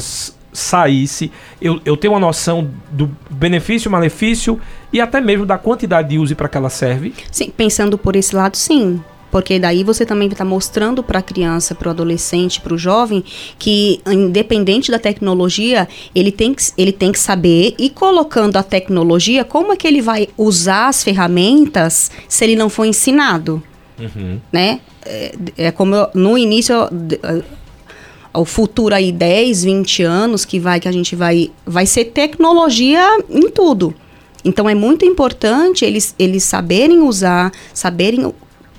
[0.52, 1.32] saísse,
[1.62, 4.60] eu, eu tenho uma noção do benefício, malefício
[4.91, 7.14] e até mesmo da quantidade de uso para que ela serve?
[7.32, 9.02] Sim, pensando por esse lado, sim.
[9.30, 13.24] Porque daí você também está mostrando para a criança, para o adolescente, para o jovem,
[13.60, 19.43] que independente da tecnologia, ele tem, que, ele tem que saber e colocando a tecnologia,
[19.43, 23.62] como é que ele vai usar as ferramentas se ele não for ensinado?
[24.00, 24.39] Uhum.
[24.52, 24.80] Né?
[25.06, 26.76] É, é como eu, no início,
[28.40, 33.02] o futuro aí 10, 20 anos que vai que a gente vai vai ser tecnologia
[33.30, 33.94] em tudo.
[34.44, 38.34] Então é muito importante eles eles saberem usar, saberem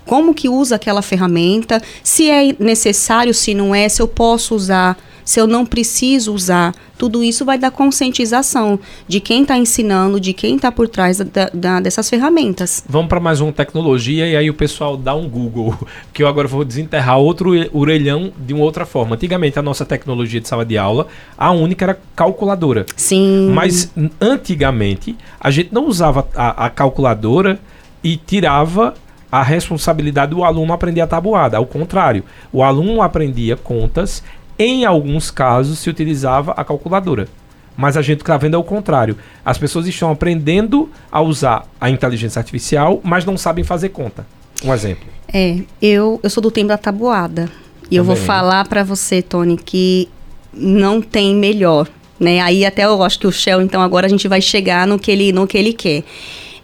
[0.06, 4.96] como que usa aquela ferramenta, se é necessário, se não é, se eu posso usar
[5.28, 6.74] se eu não preciso usar.
[6.96, 11.50] Tudo isso vai dar conscientização de quem está ensinando, de quem está por trás da,
[11.52, 12.82] da, dessas ferramentas.
[12.88, 15.76] Vamos para mais uma tecnologia e aí o pessoal dá um Google,
[16.14, 19.16] que eu agora vou desenterrar outro orelhão de uma outra forma.
[19.16, 21.06] Antigamente a nossa tecnologia de sala de aula,
[21.36, 22.86] a única era calculadora.
[22.96, 23.50] Sim.
[23.52, 27.60] Mas antigamente a gente não usava a, a calculadora
[28.02, 28.94] e tirava
[29.30, 31.56] a responsabilidade do aluno aprender a tabuada.
[31.56, 34.22] Ao contrário, o aluno aprendia contas
[34.58, 37.28] em alguns casos se utilizava a calculadora.
[37.76, 39.16] Mas a gente está vendo é o contrário.
[39.44, 44.26] As pessoas estão aprendendo a usar a inteligência artificial, mas não sabem fazer conta.
[44.64, 45.06] Um exemplo.
[45.32, 47.48] É, eu, eu sou do tempo da tabuada.
[47.90, 50.08] E eu vou falar para você, Tony, que
[50.52, 51.88] não tem melhor.
[52.18, 52.40] Né?
[52.40, 55.10] Aí até eu acho que o Shell, então agora a gente vai chegar no que
[55.10, 56.02] ele, no que ele quer.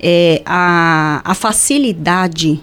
[0.00, 2.60] É, a, a facilidade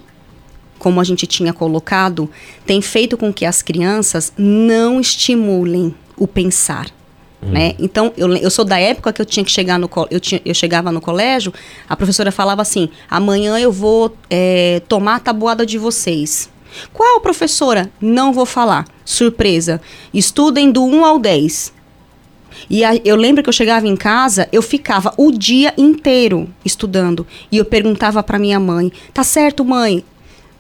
[0.82, 2.28] como a gente tinha colocado,
[2.66, 6.88] tem feito com que as crianças não estimulem o pensar.
[7.42, 7.52] Hum.
[7.52, 7.76] Né?
[7.78, 10.56] Então, eu, eu sou da época que eu tinha que chegar no eu, tinha, eu
[10.56, 11.54] chegava no colégio,
[11.88, 16.50] a professora falava assim: amanhã eu vou é, tomar a tabuada de vocês.
[16.92, 17.92] Qual, professora?
[18.02, 18.88] Não vou falar.
[19.06, 19.80] Surpresa.
[20.12, 21.74] Estudem do 1 ao 10.
[22.68, 27.28] E a, eu lembro que eu chegava em casa, eu ficava o dia inteiro estudando.
[27.52, 30.04] E eu perguntava para minha mãe: tá certo, mãe?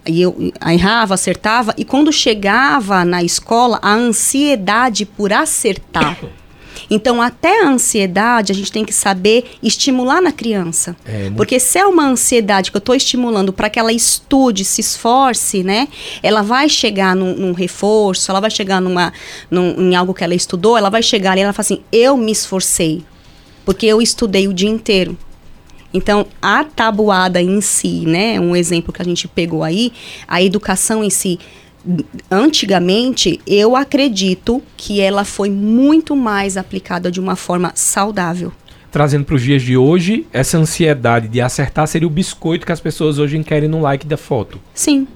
[0.05, 6.17] E eu errava, acertava, e quando chegava na escola, a ansiedade por acertar.
[6.89, 10.95] Então, até a ansiedade, a gente tem que saber estimular na criança.
[11.05, 14.81] É, Porque se é uma ansiedade que eu estou estimulando para que ela estude, se
[14.81, 15.87] esforce, né?
[16.21, 19.13] Ela vai chegar num, num reforço, ela vai chegar numa,
[19.49, 22.31] num, em algo que ela estudou, ela vai chegar e ela fala assim: eu me
[22.31, 23.03] esforcei.
[23.63, 25.17] Porque eu estudei o dia inteiro.
[25.93, 29.91] Então, a tabuada em si, né, um exemplo que a gente pegou aí,
[30.27, 31.39] a educação em si,
[32.29, 38.51] antigamente, eu acredito que ela foi muito mais aplicada de uma forma saudável.
[38.91, 42.79] Trazendo para os dias de hoje, essa ansiedade de acertar seria o biscoito que as
[42.79, 44.59] pessoas hoje querem no like da foto.
[44.73, 45.07] Sim.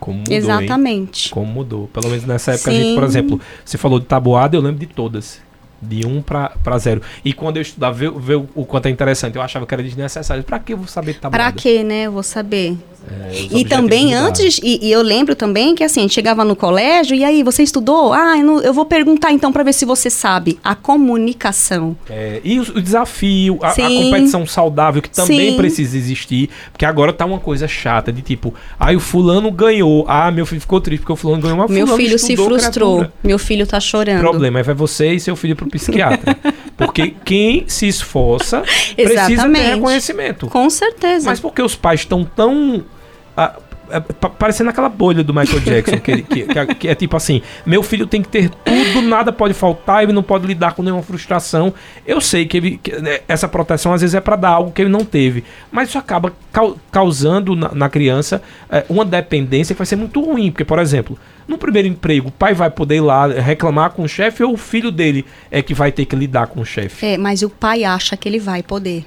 [0.00, 1.28] Como mudou, Exatamente.
[1.28, 1.32] Hein?
[1.32, 1.88] Como mudou.
[1.88, 2.76] Pelo menos nessa época, Sim.
[2.76, 5.40] a gente, por exemplo, você falou de tabuada, eu lembro de todas
[5.86, 7.00] de 1 para 0.
[7.24, 10.42] E quando eu estudava, ver, o, o, quanto é interessante, eu achava que era desnecessário.
[10.42, 11.44] Para que eu vou saber tabuada?
[11.44, 12.02] Para que, né?
[12.02, 12.76] Eu vou saber.
[13.08, 16.56] É, e também antes, e, e, eu lembro também que assim, a gente chegava no
[16.56, 18.12] colégio, e aí, você estudou?
[18.12, 20.58] Ah, eu, não, eu vou perguntar então para ver se você sabe.
[20.64, 21.96] A comunicação.
[22.10, 25.56] É, e o, o desafio, a, a, competição saudável que também Sim.
[25.56, 30.30] precisa existir, porque agora tá uma coisa chata, de tipo, ah, o fulano ganhou, ah,
[30.30, 33.12] meu filho ficou triste porque o fulano ganhou, uma Meu filho se frustrou, criatura.
[33.22, 34.18] meu filho tá chorando.
[34.18, 36.36] O problema é vai você e seu filho pro psiquiatra.
[36.76, 38.62] porque quem se esforça
[38.96, 40.48] precisa ter reconhecimento.
[40.48, 41.30] Com certeza.
[41.30, 42.84] Mas porque os pais estão tão
[43.36, 43.56] a,
[43.88, 47.40] é, parecendo aquela bolha do Michael Jackson, que, que, que, é, que, é, tipo assim:
[47.64, 51.02] meu filho tem que ter tudo, nada pode faltar, ele não pode lidar com nenhuma
[51.02, 51.72] frustração.
[52.04, 54.90] Eu sei que, ele, né, essa proteção às vezes é para dar algo que ele
[54.90, 56.32] não teve, mas isso acaba
[56.90, 61.16] causando na, na criança é, uma dependência que vai ser muito ruim, porque, por exemplo,
[61.46, 64.56] no primeiro emprego, o pai vai poder ir lá reclamar com o chefe ou o
[64.56, 67.06] filho dele é que vai ter que lidar com o chefe?
[67.06, 69.04] É, mas o pai acha que ele vai poder.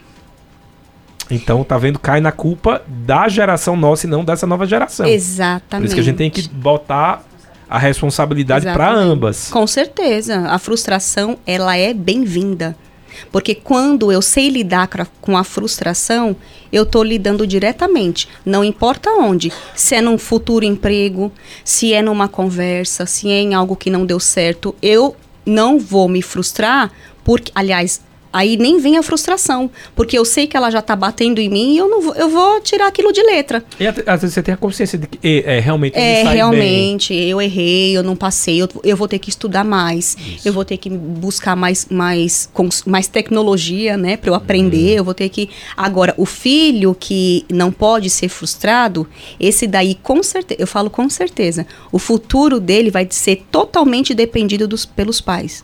[1.29, 1.99] Então, tá vendo?
[1.99, 5.05] Cai na culpa da geração nossa e não dessa nova geração.
[5.05, 5.81] Exatamente.
[5.81, 7.23] Por isso que a gente tem que botar
[7.69, 9.49] a responsabilidade para ambas.
[9.49, 10.47] Com certeza.
[10.49, 12.75] A frustração, ela é bem-vinda.
[13.31, 14.87] Porque quando eu sei lidar
[15.21, 16.35] com a frustração,
[16.71, 18.27] eu estou lidando diretamente.
[18.45, 19.51] Não importa onde.
[19.75, 21.31] Se é num futuro emprego,
[21.63, 25.15] se é numa conversa, se é em algo que não deu certo, eu
[25.45, 26.91] não vou me frustrar,
[27.23, 28.01] porque, aliás,
[28.31, 31.73] Aí nem vem a frustração, porque eu sei que ela já tá batendo em mim
[31.73, 33.63] e eu não vou, eu vou tirar aquilo de letra.
[33.79, 37.41] E às vezes você tem a consciência de que é, é, realmente É, realmente, eu
[37.41, 40.15] errei, eu não passei, eu, eu vou ter que estudar mais,
[40.45, 42.49] eu vou ter que buscar mais, mais,
[42.85, 45.49] mais tecnologia, né, para eu aprender, eu vou ter que...
[45.75, 49.07] Agora, o filho que não pode ser frustrado,
[49.39, 54.67] esse daí, com certeza, eu falo com certeza, o futuro dele vai ser totalmente dependido
[54.67, 55.63] dos, pelos pais.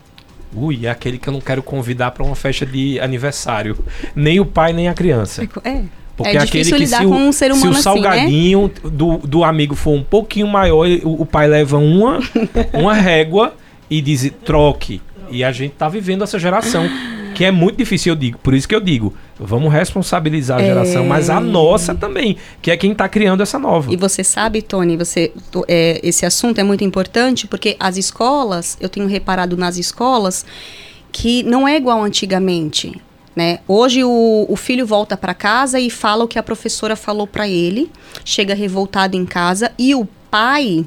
[0.56, 3.78] Ui, é aquele que eu não quero convidar pra uma festa de aniversário.
[4.16, 5.44] Nem o pai, nem a criança.
[5.64, 5.82] É,
[6.16, 8.10] Porque é aquele que lidar se o, com um ser humano se o assim, né?
[8.10, 12.20] salgadinho do, do amigo for um pouquinho maior, o, o pai leva uma,
[12.74, 13.54] uma régua
[13.90, 15.02] e diz troque.
[15.30, 16.88] E a gente tá vivendo essa geração,
[17.36, 18.40] que é muito difícil, eu digo.
[18.40, 22.78] Por isso que eu digo, vamos responsabilizar a geração, mas a nossa também, que é
[22.78, 23.92] quem tá criando essa nova.
[23.92, 25.32] E você sabe, Tony, você,
[25.68, 30.46] é, esse assunto é muito importante porque as escolas, eu tenho reparado nas escolas
[31.12, 33.00] que não é igual antigamente.
[33.36, 33.60] Né?
[33.68, 37.48] Hoje o, o filho volta para casa e fala o que a professora falou para
[37.48, 37.92] ele,
[38.24, 40.86] chega revoltado em casa e o pai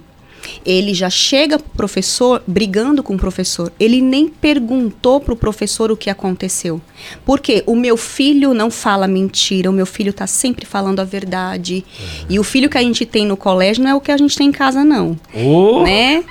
[0.65, 3.73] ele já chega pro professor brigando com o professor.
[3.79, 6.81] Ele nem perguntou pro professor o que aconteceu.
[7.25, 11.85] Porque o meu filho não fala mentira, o meu filho tá sempre falando a verdade.
[12.29, 14.37] E o filho que a gente tem no colégio não é o que a gente
[14.37, 15.19] tem em casa, não.
[15.35, 16.25] Ô, Né?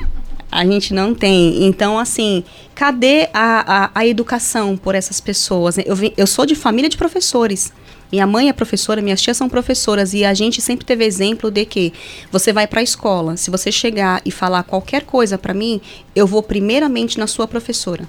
[0.51, 1.66] A gente não tem.
[1.66, 2.43] Então, assim,
[2.74, 5.78] cadê a, a, a educação por essas pessoas?
[5.78, 7.74] Eu, eu sou de família de professores.
[8.12, 11.66] Minha mãe é professora, minhas tias são professoras e a gente sempre teve exemplo de
[11.66, 11.91] que
[12.32, 15.82] você vai para a escola, se você chegar e falar qualquer coisa para mim,
[16.16, 18.08] eu vou primeiramente na sua professora.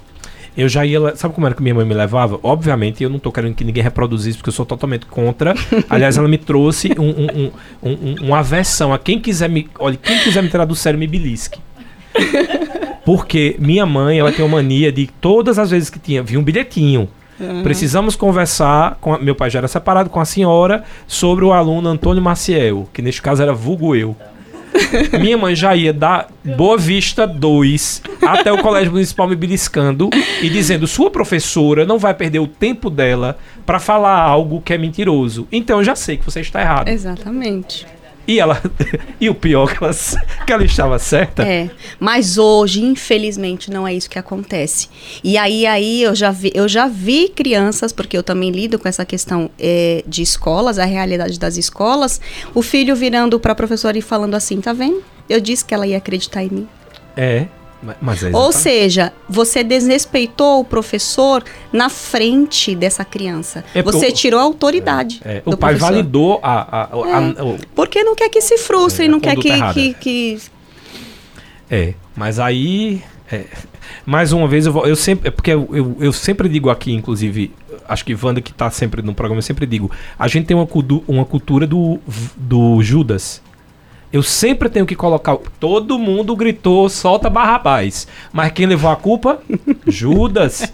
[0.57, 1.15] Eu já ia.
[1.15, 2.39] Sabe como era que minha mãe me levava?
[2.43, 5.53] Obviamente, eu não tô querendo que ninguém reproduzisse, porque eu sou totalmente contra.
[5.89, 7.51] Aliás, ela me trouxe um, um, um,
[7.83, 9.69] um, um- uma aversão a quem quiser me.
[9.77, 11.59] Olha, quem quiser me tirar do sério, me belisque.
[13.05, 16.43] Porque minha mãe, ela tem uma mania de todas as vezes que tinha, vinha um
[16.43, 17.07] bilhetinho.
[17.63, 21.89] Precisamos conversar com a- meu pai já era separado com a senhora sobre o aluno
[21.89, 24.15] Antônio Maciel, que neste caso era vulgo eu.
[25.19, 30.09] Minha mãe já ia da Boa Vista 2 até o Colégio Municipal me beliscando
[30.41, 34.77] e dizendo: sua professora não vai perder o tempo dela pra falar algo que é
[34.77, 35.47] mentiroso.
[35.51, 36.87] Então eu já sei que você está errado.
[36.87, 37.87] Exatamente.
[38.29, 38.61] E ela.
[39.19, 39.93] e o pior que ela,
[40.45, 41.41] que ela estava certa.
[41.41, 41.67] É,
[41.99, 44.87] mas hoje, infelizmente, não é isso que acontece.
[45.23, 48.87] E aí, aí eu já vi, eu já vi crianças, porque eu também lido com
[48.87, 52.21] essa questão é, de escolas, a realidade das escolas,
[52.53, 55.03] o filho virando para a professora e falando assim, tá vendo?
[55.27, 56.67] Eu disse que ela ia acreditar em mim.
[57.17, 57.47] É.
[57.81, 57.85] é
[58.35, 63.63] Ou exatamente- seja, você desrespeitou o professor na frente dessa criança.
[63.73, 65.21] É, você o- tirou a autoridade.
[65.23, 65.91] É, o do pai professor.
[65.93, 66.87] validou a, a, a-
[67.39, 70.37] a- o- Porque não quer que se frustre, É, não quer que, que, que
[71.69, 73.01] É, mas aí.
[73.31, 73.45] é,
[74.05, 75.27] mais uma vez, eu, vou, eu sempre.
[75.27, 77.53] É porque eu, eu, eu sempre digo aqui, inclusive,
[77.87, 80.67] acho que Wanda que tá sempre no programa, eu sempre digo: a gente tem uma,
[81.07, 81.99] uma cultura do,
[82.35, 83.41] do Judas.
[84.11, 85.37] Eu sempre tenho que colocar.
[85.59, 88.07] Todo mundo gritou, solta Barrabás.
[88.33, 89.39] Mas quem levou a culpa?
[89.85, 90.73] Judas.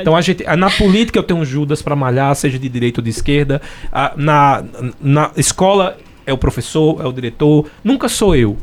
[0.00, 0.44] Então a gente.
[0.56, 3.62] Na política eu tenho um Judas pra malhar, seja de direita ou de esquerda.
[4.16, 4.62] Na,
[5.00, 7.66] na escola é o professor, é o diretor.
[7.82, 8.56] Nunca sou eu.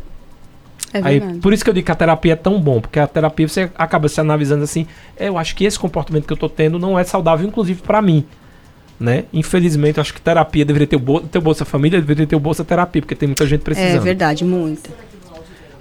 [0.93, 1.39] é Aí, verdade.
[1.39, 3.71] por isso que eu digo que a terapia é tão bom, porque a terapia você
[3.75, 4.85] acaba se analisando assim,
[5.17, 8.01] "É, eu acho que esse comportamento que eu tô tendo não é saudável, inclusive pra
[8.01, 8.23] mim.
[9.01, 9.25] Né?
[9.33, 12.35] Infelizmente, eu acho que terapia deveria ter o, Bo ter o Bolsa Família, deveria ter
[12.35, 14.01] o Bolsa Terapia, porque tem muita gente É precisando.
[14.03, 14.91] verdade, muito.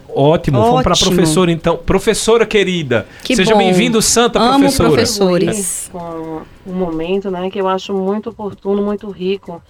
[0.08, 1.10] Ótimo, vamos pra Ótimo.
[1.12, 1.76] professora então.
[1.76, 4.88] Professora querida, Que seja bem-vindo, Santa Amo Professora.
[4.88, 5.90] professores.
[6.66, 9.62] um momento, né, que eu acho muito oportuno, muito rico,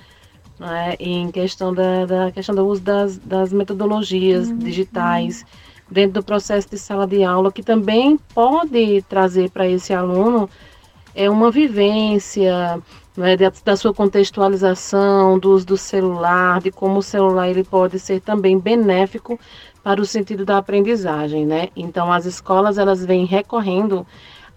[0.57, 5.45] né, em questão da, da questão do uso das, das metodologias digitais
[5.91, 10.49] dentro do processo de sala de aula, que também pode trazer para esse aluno
[11.15, 12.79] é uma vivência
[13.21, 17.99] né, da, da sua contextualização, do uso do celular, de como o celular ele pode
[17.99, 19.39] ser também benéfico
[19.83, 21.69] para o sentido da aprendizagem, né?
[21.77, 24.07] Então as escolas elas vêm recorrendo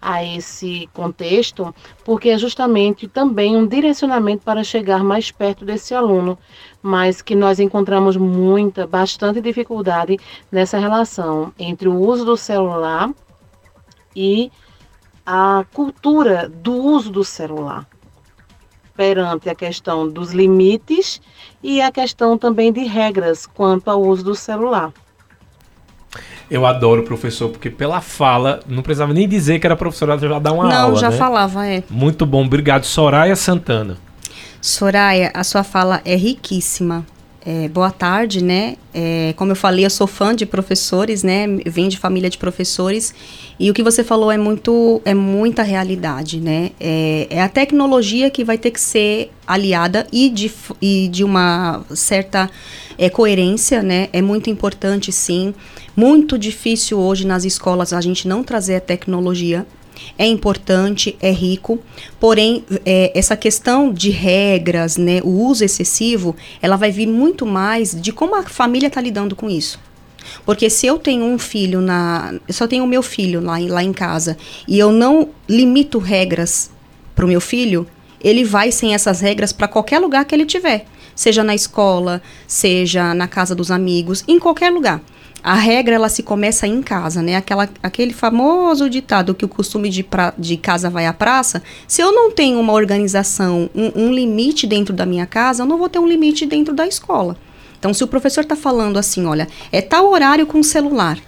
[0.01, 6.37] a esse contexto porque é justamente também um direcionamento para chegar mais perto desse aluno,
[6.81, 10.17] mas que nós encontramos muita, bastante dificuldade
[10.51, 13.09] nessa relação entre o uso do celular
[14.15, 14.51] e
[15.25, 17.87] a cultura do uso do celular
[18.95, 21.19] perante a questão dos limites
[21.61, 24.91] e a questão também de regras quanto ao uso do celular.
[26.49, 30.37] Eu adoro o professor, porque pela fala, não precisava nem dizer que era professora, já
[30.39, 30.99] dá uma Não, aula.
[30.99, 31.17] já né?
[31.17, 31.83] falava, é.
[31.89, 32.83] Muito bom, obrigado.
[32.83, 33.97] Soraya Santana.
[34.61, 37.05] Soraya, a sua fala é riquíssima.
[37.45, 38.77] É, boa tarde, né?
[38.93, 41.45] É, como eu falei, eu sou fã de professores, né?
[41.65, 43.13] Vim de família de professores
[43.59, 46.71] e o que você falou é muito, é muita realidade, né?
[46.79, 50.49] É, é a tecnologia que vai ter que ser aliada e de,
[50.81, 52.49] e de uma certa
[52.97, 54.07] é, coerência, né?
[54.13, 55.53] É muito importante, sim.
[55.97, 59.67] Muito difícil hoje nas escolas a gente não trazer a tecnologia
[60.17, 61.79] é importante, é rico,
[62.19, 67.99] porém é, essa questão de regras, né, o uso excessivo, ela vai vir muito mais
[67.99, 69.79] de como a família está lidando com isso.
[70.45, 72.33] Porque se eu tenho um filho na.
[72.47, 76.71] Eu só tenho o meu filho lá, lá em casa e eu não limito regras
[77.13, 77.85] para o meu filho,
[78.21, 80.85] ele vai sem essas regras para qualquer lugar que ele tiver.
[81.13, 85.01] Seja na escola, seja na casa dos amigos, em qualquer lugar
[85.43, 87.35] a regra ela se começa em casa, né?
[87.35, 91.61] Aquela, aquele famoso ditado que o costume de, pra, de casa vai à praça.
[91.85, 95.77] Se eu não tenho uma organização, um, um limite dentro da minha casa, eu não
[95.77, 97.35] vou ter um limite dentro da escola.
[97.77, 101.19] Então, se o professor está falando assim, olha, é tal horário com celular.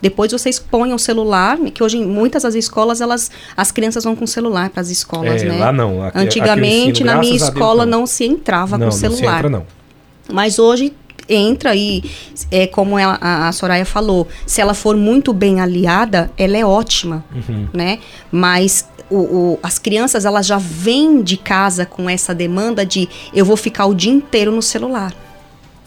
[0.00, 4.16] Depois vocês põem o celular, que hoje em muitas das escolas, elas, as crianças vão
[4.16, 5.58] com celular para as escolas, é, né?
[5.58, 6.02] Lá não.
[6.04, 8.00] Aqui, Antigamente, aqui ensino, na minha escola, não.
[8.00, 8.06] não.
[8.06, 9.20] se entrava não, com celular.
[9.20, 9.66] Não se entra, não.
[10.32, 10.94] Mas hoje
[11.28, 12.02] entra aí,
[12.50, 16.64] é, como ela, a, a, Soraya falou, se ela for muito bem aliada, ela é
[16.64, 17.68] ótima, uhum.
[17.72, 17.98] né?
[18.30, 23.44] Mas o, o, as crianças, elas já vêm de casa com essa demanda de eu
[23.44, 25.14] vou ficar o dia inteiro no celular.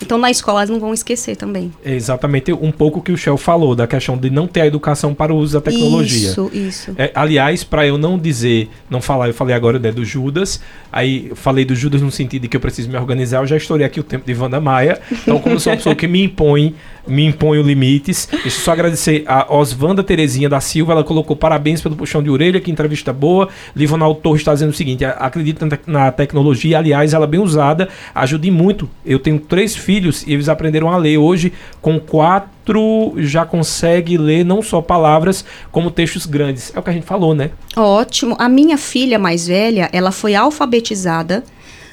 [0.01, 1.71] Então na escola elas não vão esquecer também.
[1.83, 5.13] É exatamente um pouco que o Shell falou, da questão de não ter a educação
[5.13, 6.29] para o uso da tecnologia.
[6.29, 6.95] Isso, isso.
[6.97, 11.31] É, aliás, para eu não dizer, não falar, eu falei agora né, do Judas, aí
[11.35, 13.99] falei do Judas no sentido de que eu preciso me organizar, eu já estourei aqui
[13.99, 14.99] o tempo de Wanda Maia.
[15.11, 16.75] Então, como eu sou uma pessoa que me impõe,
[17.07, 21.81] me impõe limites, deixa eu só agradecer a Oswanda Terezinha da Silva, ela colocou parabéns
[21.81, 23.49] pelo puxão de orelha, que entrevista boa.
[23.75, 28.89] Livonal Torres está dizendo o seguinte: acredita na tecnologia, aliás, ela bem usada, ajude muito.
[29.05, 31.17] Eu tenho três filhos filhos e eles aprenderam a ler.
[31.17, 36.71] Hoje, com quatro, já consegue ler não só palavras, como textos grandes.
[36.75, 37.51] É o que a gente falou, né?
[37.75, 38.35] Ótimo.
[38.39, 41.43] A minha filha mais velha, ela foi alfabetizada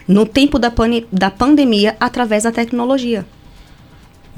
[0.06, 0.72] no tempo da,
[1.12, 3.26] da pandemia através da tecnologia.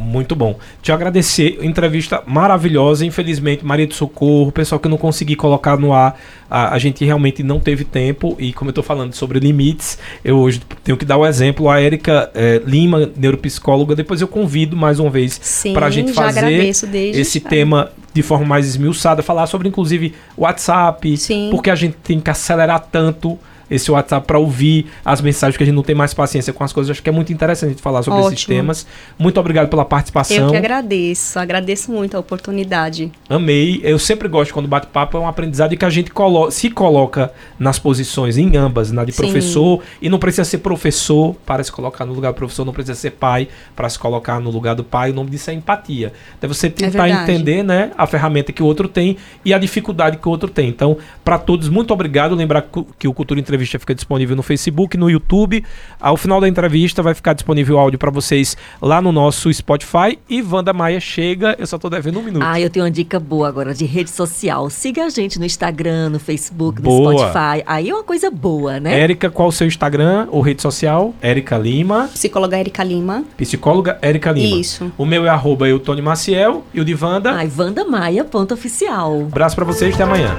[0.00, 0.58] Muito bom.
[0.80, 3.04] Te agradecer, entrevista maravilhosa.
[3.04, 6.18] Infelizmente, Maria do Socorro, pessoal que eu não consegui colocar no ar,
[6.50, 8.34] a, a gente realmente não teve tempo.
[8.38, 11.68] E como eu estou falando sobre limites, eu hoje tenho que dar o um exemplo.
[11.68, 16.62] A Érica é, Lima, neuropsicóloga, depois eu convido mais uma vez para a gente fazer
[16.62, 17.48] esse já.
[17.48, 21.48] tema de forma mais esmiuçada, falar sobre inclusive WhatsApp, Sim.
[21.50, 23.38] porque a gente tem que acelerar tanto
[23.70, 26.72] esse WhatsApp para ouvir as mensagens que a gente não tem mais paciência com as
[26.72, 26.90] coisas.
[26.90, 28.34] Acho que é muito interessante a gente falar sobre Ótimo.
[28.34, 28.86] esses temas.
[29.18, 30.36] Muito obrigado pela participação.
[30.36, 33.12] Eu que agradeço, agradeço muito a oportunidade.
[33.28, 33.80] Amei.
[33.82, 37.32] Eu sempre gosto quando bate-papo é um aprendizado e que a gente colo se coloca
[37.58, 39.22] nas posições, em ambas, na de Sim.
[39.22, 42.94] professor, e não precisa ser professor para se colocar no lugar do professor, não precisa
[42.94, 45.10] ser pai para se colocar no lugar do pai.
[45.10, 46.12] O nome disso é empatia.
[46.40, 50.16] É você tentar é entender né, a ferramenta que o outro tem e a dificuldade
[50.16, 50.68] que o outro tem.
[50.68, 52.34] Então, para todos, muito obrigado.
[52.34, 52.66] Lembrar
[52.98, 55.64] que o Cultura Entrevista entrevista fica disponível no Facebook, no YouTube.
[56.00, 60.18] Ao final da entrevista vai ficar disponível o áudio para vocês lá no nosso Spotify.
[60.28, 62.42] E Wanda Maia chega, eu só tô devendo um minuto.
[62.44, 64.70] Ah, eu tenho uma dica boa agora de rede social.
[64.70, 67.12] Siga a gente no Instagram, no Facebook, boa.
[67.12, 67.62] no Spotify.
[67.66, 68.98] Aí é uma coisa boa, né?
[68.98, 71.14] Érica, qual o seu Instagram ou rede social?
[71.20, 72.08] Érica Lima.
[72.12, 73.24] Psicóloga Érica Lima.
[73.36, 74.60] Psicóloga Érica Lima.
[74.60, 74.90] Isso.
[74.96, 77.32] O meu é arroba Eutônio Maciel e o de Wanda.
[77.32, 79.22] Ai, Wanda Maia, ponto oficial.
[79.30, 80.28] Abraço para vocês, até amanhã.